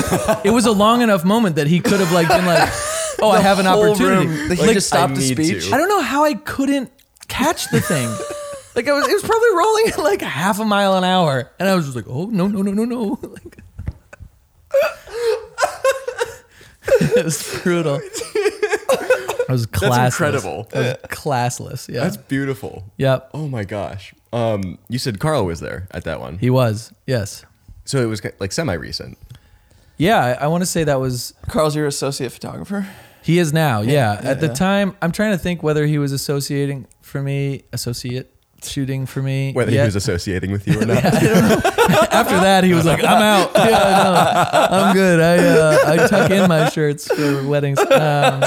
[0.44, 2.68] it was a long enough moment that he could have like been like,
[3.22, 5.68] "Oh, I have an whole opportunity." room- He like, just stopped I the need speech.
[5.68, 5.74] to.
[5.74, 6.90] I don't know how I couldn't
[7.28, 8.06] catch the thing.
[8.74, 11.66] like I was, it was probably rolling at like half a mile an hour, and
[11.70, 13.60] I was just like, "Oh no, no, no, no, no!" Like,
[17.16, 18.00] it was brutal.
[19.46, 19.90] It was classless.
[19.90, 20.68] That's incredible.
[20.72, 21.92] It was classless.
[21.92, 22.00] Yeah.
[22.04, 22.90] That's beautiful.
[22.96, 23.28] yep.
[23.34, 24.14] Oh my gosh.
[24.32, 26.94] Um, you said Carl was there at that one, He was.
[27.06, 27.44] Yes.
[27.84, 29.18] so it was like semi-recent.
[29.98, 30.18] Yeah.
[30.40, 32.88] I, I want to say that was Carl's your associate photographer.
[33.22, 34.20] He is now, yeah.
[34.22, 34.54] yeah, At the yeah.
[34.54, 38.33] time, I'm trying to think whether he was associating for me, associate
[38.68, 39.52] shooting for me.
[39.52, 39.80] Whether yet.
[39.82, 41.04] he was associating with you or not.
[41.04, 43.50] After that, he was like, "I'm out.
[43.56, 45.20] Yeah, no, I'm good.
[45.20, 48.42] I uh, I tuck in my shirts for weddings." Um,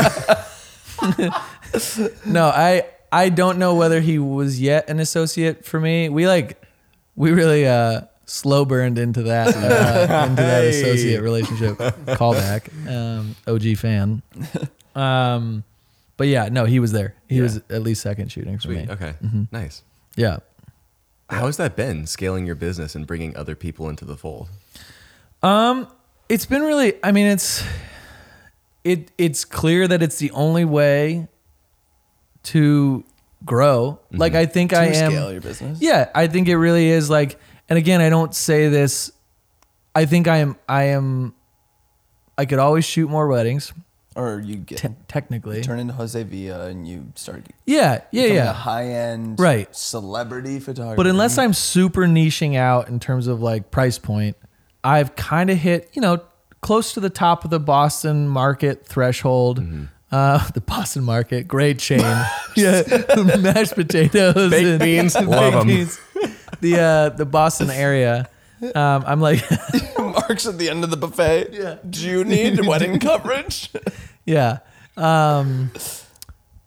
[2.26, 6.10] no, I I don't know whether he was yet an associate for me.
[6.10, 6.62] We like
[7.16, 10.70] we really uh, slow burned into that uh, into that Hey.
[10.82, 11.78] associate relationship.
[11.78, 14.22] Callback, um, OG fan.
[14.96, 15.64] Um,
[16.18, 17.14] but yeah, no, he was there.
[17.30, 17.44] He Yeah.
[17.44, 18.88] was at least second shooting for Sweet.
[18.88, 18.94] me.
[18.94, 19.14] Okay.
[19.24, 19.44] Mm-hmm.
[19.52, 19.84] Nice.
[20.18, 20.40] Yeah.
[21.30, 24.50] How has that been scaling your business and bringing other people into the fold?
[25.44, 25.88] Um,
[26.28, 26.94] it's been really.
[27.04, 27.64] I mean, it's
[28.84, 29.12] it.
[29.18, 31.28] It's clear that it's the only way
[32.44, 33.04] to
[33.46, 34.00] grow.
[34.12, 35.12] Like I think I to am.
[35.12, 35.80] scale your business.
[35.82, 37.10] Yeah, I think it really is.
[37.10, 37.40] Like,
[37.70, 39.12] and again, I don't say this.
[39.94, 40.56] I think I am.
[40.68, 41.34] I am.
[42.38, 43.74] I could always shoot more weddings.
[44.18, 48.32] Or you get Te- technically, turn into Jose Villa and you start yeah, yeah, becoming
[48.32, 48.54] a yeah.
[48.54, 49.74] high end Right.
[49.76, 50.96] celebrity photographer.
[50.98, 54.36] But unless I'm super niching out in terms of like price point,
[54.84, 56.22] I've kind of hit, you know,
[56.62, 59.62] close to the top of the Boston market threshold.
[59.62, 59.84] Mm-hmm.
[60.12, 62.00] Uh, the Boston market, great chain.
[62.56, 62.82] yeah,
[63.40, 65.68] mashed potatoes, Baked and- beans, baked love 'em.
[65.68, 66.00] beans.
[66.62, 68.28] The uh, the Boston area.
[68.62, 69.44] Um, I'm like,
[70.00, 71.50] Mark's at the end of the buffet.
[71.52, 71.78] Yeah.
[71.88, 73.70] Do you need wedding coverage?
[74.26, 74.60] yeah.
[74.96, 75.72] Um,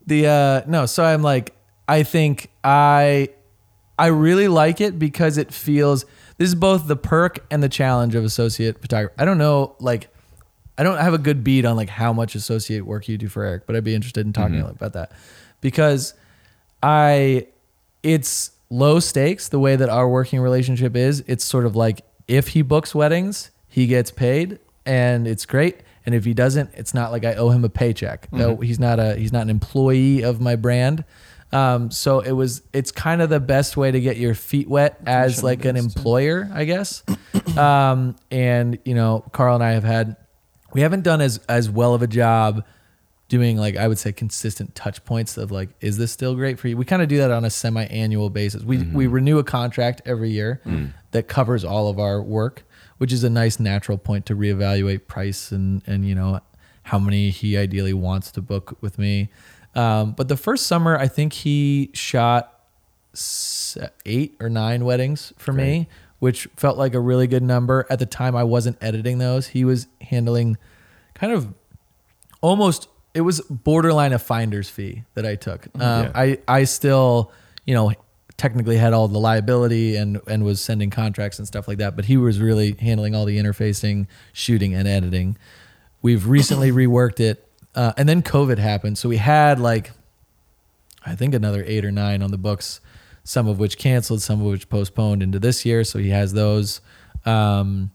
[0.06, 1.54] the uh, no, so I'm like,
[1.88, 3.30] I think I
[3.98, 6.04] I really like it because it feels
[6.38, 9.14] this is both the perk and the challenge of associate photography.
[9.18, 10.08] I don't know, like
[10.78, 13.44] I don't have a good beat on like how much associate work you do for
[13.44, 15.12] Eric, but I'd be interested in talking about that
[15.60, 16.14] because
[16.82, 17.48] I
[18.02, 21.22] it's low stakes the way that our working relationship is.
[21.26, 25.80] It's sort of like if he books weddings, he gets paid and it's great.
[26.06, 28.32] And if he doesn't, it's not like I owe him a paycheck.
[28.32, 31.04] No, he's not a he's not an employee of my brand.
[31.52, 35.00] Um, so it was it's kind of the best way to get your feet wet
[35.04, 37.02] as like an employer, I guess.
[37.56, 40.16] um, and you know, Carl and I have had
[40.72, 42.64] we haven't done as as well of a job
[43.30, 46.68] doing like I would say consistent touch points of like, is this still great for
[46.68, 46.76] you?
[46.76, 48.62] We kind of do that on a semi-annual basis.
[48.62, 50.60] We we renew a contract every year
[51.12, 52.64] that covers all of our work,
[52.98, 56.40] which is a nice natural point to reevaluate price and and you know
[56.82, 59.30] how many he ideally wants to book with me.
[59.74, 62.60] Um, but the first summer, I think he shot
[64.04, 67.86] eight or nine weddings for me, which felt like a really good number.
[67.88, 69.48] At the time, I wasn't editing those.
[69.48, 70.58] He was handling
[71.14, 71.54] kind of
[72.40, 75.66] almost it was borderline a finder's fee that I took.
[75.74, 76.12] Um, Yeah.
[76.14, 77.32] I I still
[77.64, 77.92] you know
[78.36, 82.06] technically had all the liability and and was sending contracts and stuff like that, but
[82.06, 85.36] he was really handling all the interfacing, shooting, and editing.
[86.02, 89.92] We've recently reworked it, uh, and then COVID happened, so we had like
[91.04, 92.80] I think another eight or nine on the books,
[93.24, 95.84] some of which canceled, some of which postponed into this year.
[95.84, 96.80] So he has those.
[97.26, 97.90] Um,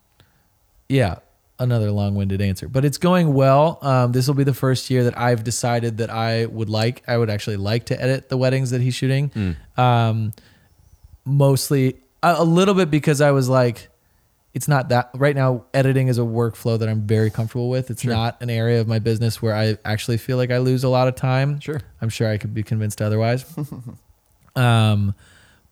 [0.89, 1.15] yeah,
[1.59, 3.79] another long-winded answer, but it's going well.
[3.81, 7.17] Um, this will be the first year that I've decided that I would like, I
[7.17, 9.55] would actually like to edit the weddings that he's shooting.
[9.77, 10.33] Um,
[11.23, 13.89] mostly a, a little bit because I was like,
[14.53, 15.65] it's not that right now.
[15.73, 17.91] Editing is a workflow that I'm very comfortable with.
[17.91, 20.89] It's not an area of my business where I actually feel like I lose a
[20.89, 21.59] lot of time.
[21.59, 21.81] Sure.
[22.01, 23.45] I'm sure I could be convinced otherwise.
[24.55, 25.13] um,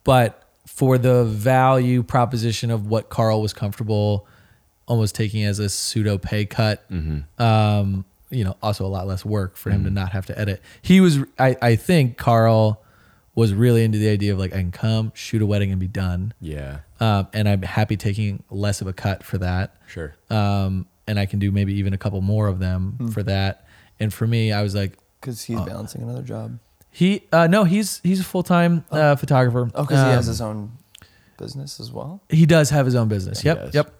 [0.04, 4.26] but for the value proposition of what Carl was comfortable
[4.86, 6.84] almost taking as a pseudo pay cut,
[7.38, 10.60] um, you know, also a lot less work for him to not have to edit.
[10.82, 12.80] He was, I, I think Carl
[13.34, 15.88] was really into the idea of like, I can come, shoot a wedding and be
[15.88, 16.34] done.
[16.40, 16.78] Yeah.
[17.00, 20.14] Um, and I'm happy taking less of a cut for that Sure.
[20.30, 23.66] um, and I can do maybe even a couple more of them for that.
[24.00, 26.58] And for me, I was like, because he's balancing another job.
[26.90, 29.70] he uh, no, he's he's a full time uh, photographer.
[29.74, 30.72] Oh, because he has Um, his own
[31.38, 32.22] business as well.
[32.28, 33.44] he does have his own business.
[33.44, 33.94] Yeah, yep, yep.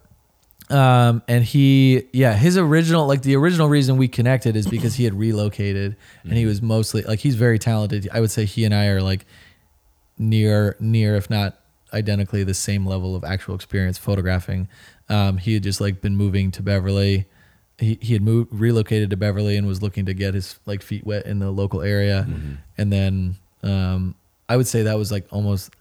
[0.71, 5.05] Um, and he, yeah, his original, like the original reason we connected is because he
[5.05, 8.09] had relocated and he was mostly like, he's very talented.
[8.13, 9.27] I would say he and I are like
[10.17, 11.59] near, near, if not
[11.93, 14.69] identically the same level of actual experience photographing.
[15.11, 17.27] Um, he had just like been moving to Beverly.
[17.79, 21.05] He, he had moved, relocated to Beverly and was looking to get his like feet
[21.05, 22.27] wet in the local area.
[22.79, 24.15] And then, um,
[24.49, 25.75] I would say that was like almost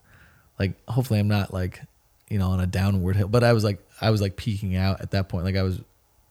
[0.60, 1.82] like, hopefully I'm not like,
[2.30, 5.02] you know, on a downward hill, but I was like, I was like peeking out
[5.02, 5.46] at that point.
[5.46, 5.80] Like I was,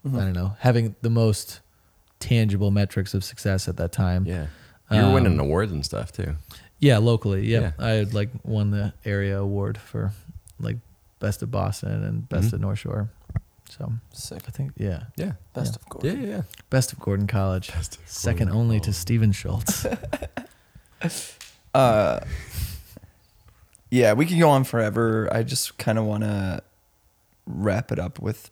[0.05, 1.61] I don't know, having the most
[2.18, 4.26] tangible metrics of success at that time.
[4.26, 4.47] Yeah.
[4.90, 6.34] You were winning Um, awards and stuff too.
[6.78, 7.47] Yeah, locally.
[7.47, 7.61] Yeah.
[7.61, 7.72] Yeah.
[7.78, 10.12] I had like won the area award for
[10.61, 10.76] like
[11.20, 12.55] best of Boston and best Mhm.
[12.55, 13.09] of North Shore.
[13.70, 14.43] So Sick.
[14.47, 15.32] I think, yeah, Yeah.
[15.55, 15.76] Best Yeah.
[15.76, 16.05] of course.
[16.05, 16.12] Yeah.
[16.12, 16.26] Yeah.
[16.26, 16.43] yeah.
[16.68, 17.70] best of Gordon College.
[17.70, 18.93] Of Second Gordon only to.
[18.93, 19.86] Steven Schultz.
[21.74, 22.20] Uh,
[23.93, 25.28] yeah, we could go on forever.
[25.30, 26.62] I just kind of want to
[27.45, 28.51] wrap it up with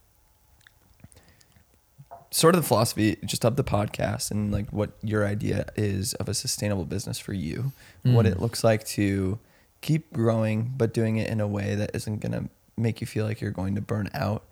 [2.30, 6.28] sort of the philosophy just of the podcast and like what your idea is of
[6.28, 7.72] a sustainable business for you,
[8.02, 8.32] what Mm.
[8.32, 9.38] it looks like to
[9.80, 13.24] keep growing, but doing it in a way that isn't going to make you feel
[13.24, 14.44] like you're going to burn out.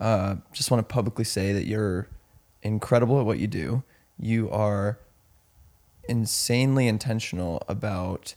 [0.00, 2.08] Uh, just want to publicly say that you're
[2.62, 3.84] incredible at what you do.
[4.18, 4.98] You are
[6.08, 8.34] insanely intentional about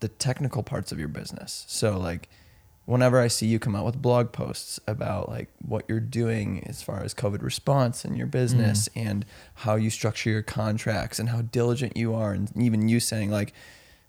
[0.00, 1.64] the technical parts of your business.
[1.68, 2.28] So like
[2.86, 6.82] whenever I see you come out with blog posts about like what you're doing as
[6.82, 9.06] far as COVID response in your business mm.
[9.06, 9.24] and
[9.54, 13.54] how you structure your contracts and how diligent you are and even you saying like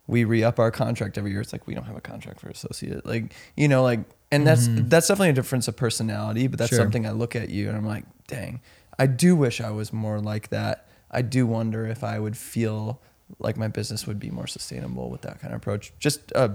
[0.08, 1.42] we re-up our contract every year.
[1.42, 3.06] It's like we don't have a contract for associate.
[3.06, 4.02] Like, you know, like
[4.32, 4.88] and that's mm-hmm.
[4.88, 6.80] that's definitely a difference of personality, but that's Sure.
[6.80, 8.62] something I look at you and I'm like, dang,
[9.00, 10.88] I do wish I was more like that.
[11.10, 13.02] I do wonder if I would feel
[13.40, 15.92] like my business would be more sustainable with that kind of approach.
[16.00, 16.50] Just uh,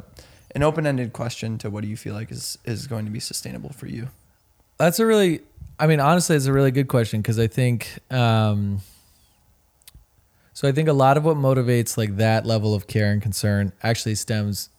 [0.54, 3.70] an open-ended question to what do you feel like is is going to be sustainable
[3.70, 4.08] for you?
[4.78, 5.42] That's a really,
[5.78, 8.80] I mean, honestly, it's a really good question because I think, um,
[10.54, 13.72] so I think a lot of what motivates like that level of care and concern
[13.82, 14.70] actually stems,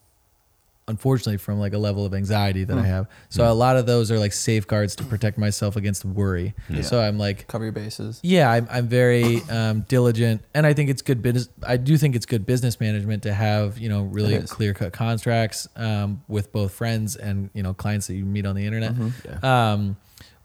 [0.92, 3.08] unfortunately, from like a level of anxiety that I have.
[3.30, 6.54] So a lot of those are like safeguards to protect myself against worry.
[6.70, 6.84] Yeah.
[6.84, 8.20] So I'm like, Cover your bases.
[8.22, 11.50] yeah, I'm, I'm very um, diligent, and I think it's good business.
[11.66, 14.52] I do think it's good business management to have you know really It is.
[14.52, 18.56] clear cut contracts um, with both friends and you know clients that you meet on
[18.56, 18.94] the internet.
[18.94, 19.10] Mm-hmm.
[19.44, 19.72] Yeah.
[19.74, 19.98] Um,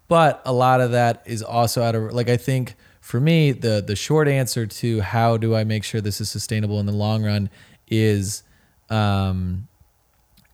[0.07, 3.83] but a lot of that is also out of like I think for me the
[3.85, 7.23] the short answer to how do I make sure this is sustainable in the long
[7.25, 7.49] run
[7.89, 8.43] is
[8.89, 9.67] um,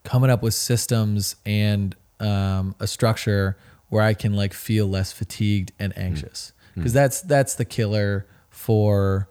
[0.04, 3.56] coming up with systems and um, a structure
[3.88, 9.28] where I can like feel less fatigued and anxious because that's that's the killer for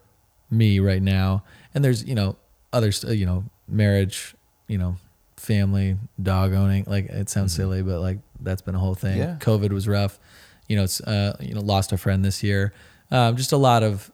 [0.49, 1.43] me right now.
[1.74, 2.36] And there's you know
[2.71, 4.36] others you know marriage
[4.67, 4.95] you know
[5.38, 9.17] family dog owning like it sounds silly but like that's been a whole thing.
[9.17, 9.38] Yeah.
[9.39, 10.19] COVID was rough.
[10.67, 12.74] You know it's uh, you know lost a friend this year.
[13.11, 14.11] Um, just a lot of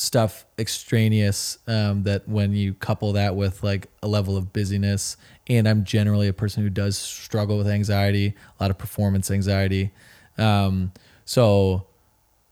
[0.00, 5.16] stuff extraneous um, that when you couple that with like a level of busyness
[5.48, 9.90] and i'm generally a person who does struggle with anxiety a lot of performance anxiety.
[10.36, 10.92] Um,
[11.24, 11.86] so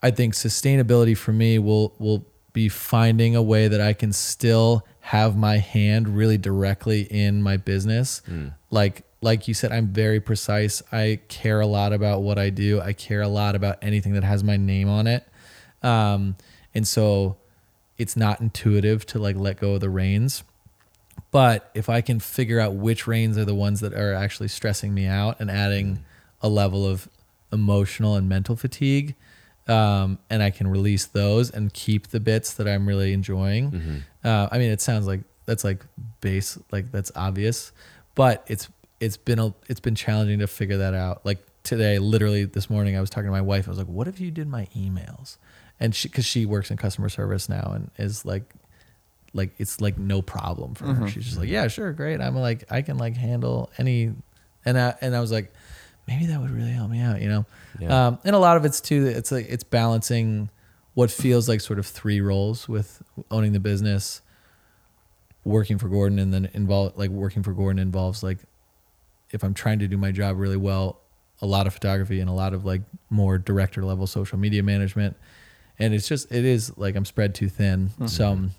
[0.03, 4.85] i think sustainability for me will will be finding a way that i can still
[5.01, 8.23] have my hand really directly in my business.
[8.71, 10.83] Like like you said i'm very precise.
[10.91, 12.81] I care a lot about what i do.
[12.81, 15.25] I care a lot about anything that has my name on it.
[15.83, 16.37] Um,
[16.77, 17.37] and so
[17.99, 20.45] it's not intuitive to like let go of the reins.
[21.31, 24.93] But if I can figure out which reins are the ones that are actually stressing
[24.95, 26.05] me out and adding
[26.43, 27.09] a level of
[27.51, 29.15] emotional and mental fatigue,
[29.67, 34.05] um, and I can release those and keep the bits that I'm really enjoying.
[34.23, 35.85] Uh, I mean, it sounds like that's like
[36.21, 37.73] base, like that's obvious,
[38.15, 38.69] but it's
[39.01, 41.25] it's been a it's been challenging to figure that out.
[41.25, 43.67] Like today, literally this morning, I was talking to my wife.
[43.67, 45.39] I was like, "What if you did my emails?"
[45.79, 48.55] And she, because she works in customer service now, and is like,
[49.35, 51.09] like it's like no problem for her.
[51.09, 54.13] She's just like, "Yeah, sure, great." I'm like, I can like handle any,
[54.65, 55.53] and I and I was like,
[56.07, 57.47] maybe that would really help me out, you know.
[57.79, 58.07] Yeah.
[58.07, 59.07] Um, and a lot of it's too.
[59.07, 60.51] It's like it's balancing
[60.95, 64.23] what feels like sort of three roles with owning the business,
[65.45, 68.39] working for Gordon, and then involve like working for Gordon involves like
[69.31, 71.01] if I'm trying to do my job really well,
[71.43, 75.17] a lot of photography and a lot of like more director level social media management.
[75.79, 77.91] And it's just it is like I'm spread too thin.
[78.07, 78.51] So I'm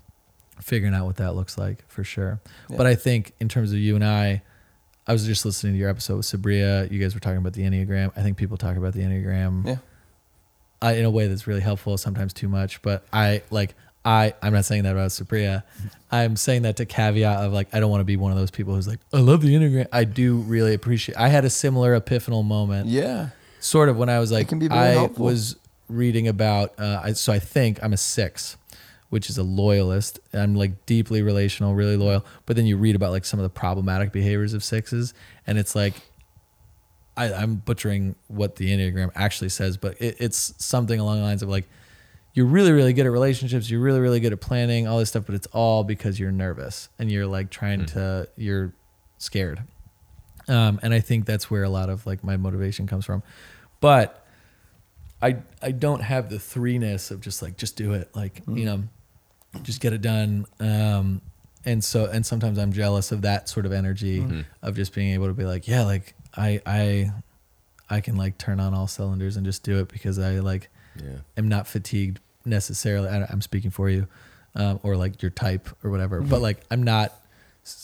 [0.60, 2.40] figuring out what that looks like for sure.
[2.68, 2.76] Yeah.
[2.76, 4.42] But I think in terms of you and I,
[5.06, 6.90] I was just listening to your episode with Sabria.
[6.90, 8.12] You guys were talking about the Enneagram.
[8.16, 9.76] I think people talk about the Enneagram Yeah.
[10.82, 12.82] uh, in a way that's really helpful, sometimes too much.
[12.82, 15.62] But I like I I'm not saying that about Sabria.
[16.12, 18.50] I'm saying that to caveat of like I don't want to be one of those
[18.50, 19.88] people who's like I love the Enneagram.
[19.92, 21.16] I do really appreciate.
[21.18, 23.30] I had a similar epiphanal moment Yeah.
[23.60, 25.24] sort of when I was like can be very I helpful.
[25.24, 25.56] was
[25.88, 28.56] reading about uh, I, so I think I'm a six,
[29.10, 30.20] which is a loyalist.
[30.32, 32.24] I'm like deeply relational, really loyal.
[32.46, 35.14] But then you read about like some of the problematic behaviors of sixes,
[35.46, 35.94] and it's like
[37.16, 41.42] I, I'm butchering what the Enneagram actually says, but it, it's something along the lines
[41.42, 41.68] of like
[42.32, 45.26] you're really really good at relationships, you're really really good at planning all this stuff,
[45.26, 48.72] but it's all because you're nervous and you're like trying to you're
[49.18, 49.62] scared.
[50.46, 53.22] Um, and I think that's where a lot of like my motivation comes from.
[53.80, 54.24] But
[55.20, 58.84] I I don't have the threeness of just like just do it, like you know,
[59.62, 60.46] just get it done.
[60.60, 61.20] Um,
[61.64, 64.24] and so and sometimes I'm jealous of that sort of energy
[64.62, 67.12] of just being able to be like, yeah, like I I
[67.90, 71.18] I can like turn on all cylinders and just do it because I like Yeah.
[71.36, 73.08] am not fatigued necessarily.
[73.08, 74.06] I, I'm speaking for you,
[74.54, 76.20] um, or like your type or whatever.
[76.20, 77.12] But like I'm not.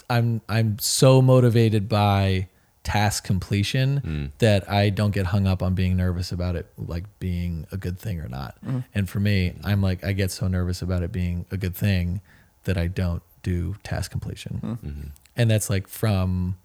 [0.08, 2.48] I'm I'm so motivated by
[2.84, 4.38] task completion mm.
[4.38, 7.98] that I don't get hung up on being nervous about it like being a good
[7.98, 8.56] thing or not.
[8.64, 8.84] Mm.
[8.94, 12.20] And for me, I'm like I get so nervous about it being a good thing
[12.64, 14.60] that I don't do task completion.
[14.62, 14.78] Mm.
[14.78, 15.08] Mm-hmm.
[15.36, 16.56] And that's like from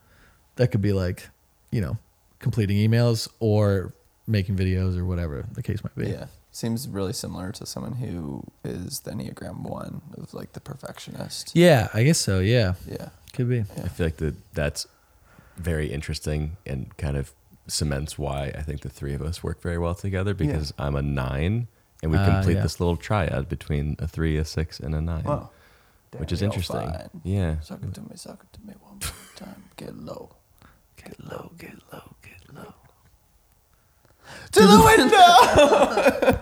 [0.57, 1.29] that could be like,
[1.71, 1.97] you know,
[2.39, 3.93] completing emails or
[4.27, 6.09] making videos or whatever the case might be.
[6.09, 6.25] Yeah.
[6.51, 11.51] Seems really similar to someone who is the Enneagram one of like the perfectionist.
[11.55, 12.39] Yeah, I guess so.
[12.39, 13.09] Yeah, Yeah.
[13.33, 13.57] could be.
[13.57, 13.83] Yeah.
[13.85, 14.85] I feel like that that's
[15.59, 17.33] very interesting and kind of
[17.67, 21.01] cements why I think the three of us work very well together because I'm a
[21.01, 21.67] nine
[22.01, 22.63] and we Ah, complete yeah.
[22.63, 25.49] this little triad between a three, a six, and a nine, Wow.
[26.17, 26.89] which is interesting.
[26.89, 27.09] Fine.
[27.23, 27.59] Yeah.
[27.59, 29.63] Suck it to me, suck it to me one more time.
[29.77, 30.31] Get low.
[30.97, 32.73] Get low, get low, get low.
[34.51, 36.39] To the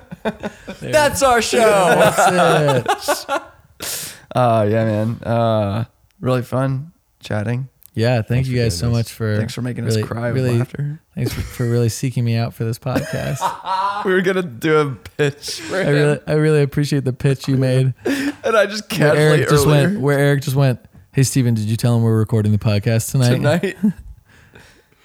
[0.82, 0.92] window!
[0.92, 1.60] That's our show.
[1.90, 4.14] That's it.
[4.36, 5.10] Oh, yeah, man.
[5.24, 5.86] Uh,
[6.20, 7.70] really fun chatting.
[7.98, 8.94] Yeah, thank Thanks you guys so this.
[8.96, 11.02] much for Thanks for making really, us cry really, with laughter.
[11.16, 13.40] Thanks for, for really seeking me out for this podcast.
[14.06, 17.14] we were going to do a pitch for I him, really, I really appreciate the
[17.14, 17.96] pitch you made.
[18.06, 20.00] and I just Where casually Eric just earlier went.
[20.02, 20.80] Where Eric just went.
[21.12, 23.30] Hey Steven, did you tell him we're recording the podcast tonight?
[23.30, 23.78] tonight.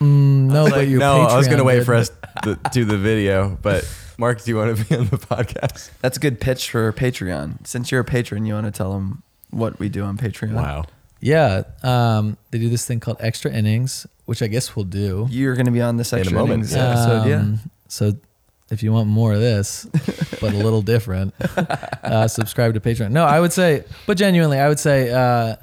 [0.00, 2.10] Mm, no, Like, but your no, I was gonna Patreon wait for us
[2.42, 3.88] to do the video, but
[4.18, 5.90] Mark, do you want to be on the podcast?
[6.00, 7.64] That's a good pitch for Patreon.
[7.66, 10.54] Since you're a patron, you want to tell them what we do on Patreon.
[10.54, 10.86] Wow.
[11.22, 15.28] Yeah, um, they do this thing called extra innings, which I guess we'll do.
[15.30, 16.90] You're going to be on this In a extra moment, innings yeah.
[16.90, 17.36] episode, yeah.
[17.36, 18.12] Um, So
[18.70, 19.84] if you want more of this,
[20.40, 21.32] but a little different,
[22.02, 23.12] uh, subscribe to Patreon.
[23.12, 25.56] No, I would say, but genuinely, I would say uh,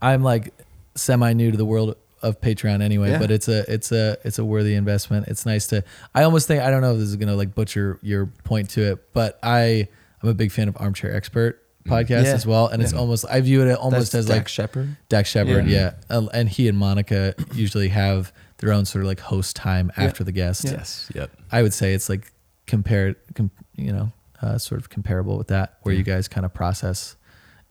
[0.00, 0.54] I'm like
[0.94, 3.10] semi new to the world of Patreon anyway.
[3.10, 3.18] Yeah.
[3.18, 5.28] But it's a it's a it's a worthy investment.
[5.28, 5.84] It's nice to.
[6.14, 8.92] I almost think I don't know if this is gonna like butcher your point to
[8.92, 9.88] it, but I
[10.22, 12.34] I'm a big fan of Armchair Expert podcast Yeah.
[12.34, 14.96] as well, and it's almost I view it almost That's as Dax like Shepard.
[15.08, 15.92] Dax Shepard, Yeah.
[16.10, 16.16] yeah.
[16.16, 20.04] Uh, and he and Monica usually have their own sort of like host time Yeah.
[20.04, 20.64] after the guest.
[20.64, 20.70] Yeah.
[20.72, 21.10] Yes.
[21.14, 21.30] Yep.
[21.52, 22.32] I would say it's like
[22.66, 24.12] compared, com, you know,
[24.42, 27.16] uh, sort of comparable with that, where you guys kind of process,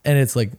[0.05, 0.51] and it's like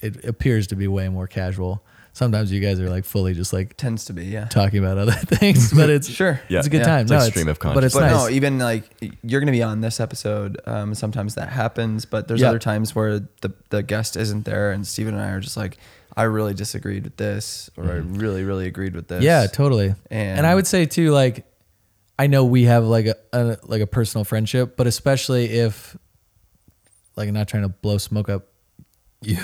[0.00, 1.84] it appears to be way more casual.
[2.12, 4.46] Sometimes you guys are like fully just like Tends to be, yeah.
[4.46, 6.40] talking about other things, but it's Sure.
[6.48, 6.58] Yeah.
[6.58, 6.84] it's a good Yeah.
[6.86, 7.00] time.
[7.02, 8.12] It's no, like it's stream of but it's but nice.
[8.12, 8.84] no, even like
[9.22, 10.58] you're gonna be on this episode.
[10.66, 12.48] Um, sometimes that happens, but there's Yeah.
[12.48, 15.78] other times where the the guest isn't there, and Steven and I are just like,
[16.16, 19.22] I really disagreed with this, or I really really agreed with this.
[19.22, 19.94] Yeah, totally.
[20.10, 21.44] And- And, I would say too, like,
[22.18, 25.96] I know we have like a, a like a personal friendship, but especially if,
[27.16, 28.48] like, I'm not trying to blow smoke up
[29.22, 29.36] you,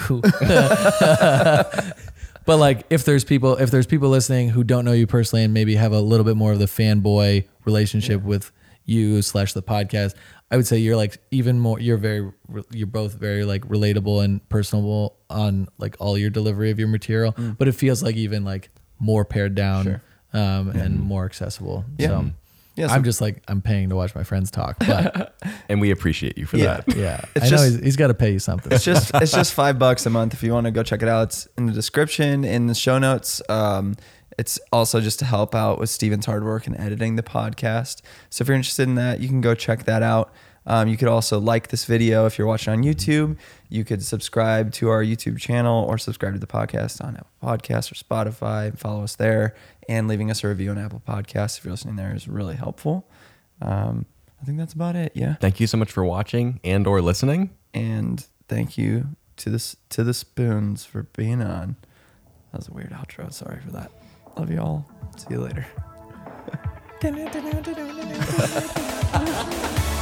[2.47, 5.53] but like, if there's people, if there's people listening who don't know you personally and
[5.53, 8.53] maybe have a little bit more of the fanboy relationship with
[8.84, 10.14] you slash the podcast,
[10.51, 11.80] I would say you're like even more.
[11.80, 12.30] You're very,
[12.70, 17.34] you're both very like relatable and personable on like all your delivery of your material,
[17.59, 18.70] but it feels like even like
[19.01, 20.03] more pared down Sure.
[20.32, 21.84] um, and more accessible.
[21.99, 22.07] Yeah.
[22.09, 22.30] So,
[22.77, 25.35] Yeah, so- I'm just like I'm paying to watch my friends talk, but
[25.68, 26.83] And we appreciate you for Yeah.
[26.87, 26.97] that.
[26.97, 28.70] yeah, It's I know just- he's, he's got to pay you something.
[28.72, 31.09] it's just it's just five bucks a month if you want to go check it
[31.09, 31.24] out.
[31.24, 33.41] It's in the description in the show notes.
[33.49, 33.97] Um,
[34.39, 38.03] it's also just to help out with Steven's hard work in editing the podcast.
[38.29, 40.31] So if you're interested in that, you can go check that out.
[40.68, 43.37] Um, you could also like this video if you're watching on YouTube.
[43.70, 47.91] You could subscribe to our YouTube channel or subscribe to the podcast on Apple Podcasts
[47.91, 49.55] or Spotify and follow us there.
[49.89, 53.09] And leaving us a review on Apple Podcasts if you're listening there is really helpful.
[53.62, 54.07] Um,
[54.41, 55.12] I think that's about it.
[55.14, 55.34] Yeah.
[55.37, 57.51] Thank you so much for watching and or listening.
[57.72, 61.76] and thank you to this to the spoons for being on.
[62.53, 63.32] That was a weird outro.
[63.32, 63.91] Sorry for that.
[64.37, 64.91] Love you all.
[65.16, 65.66] See you later.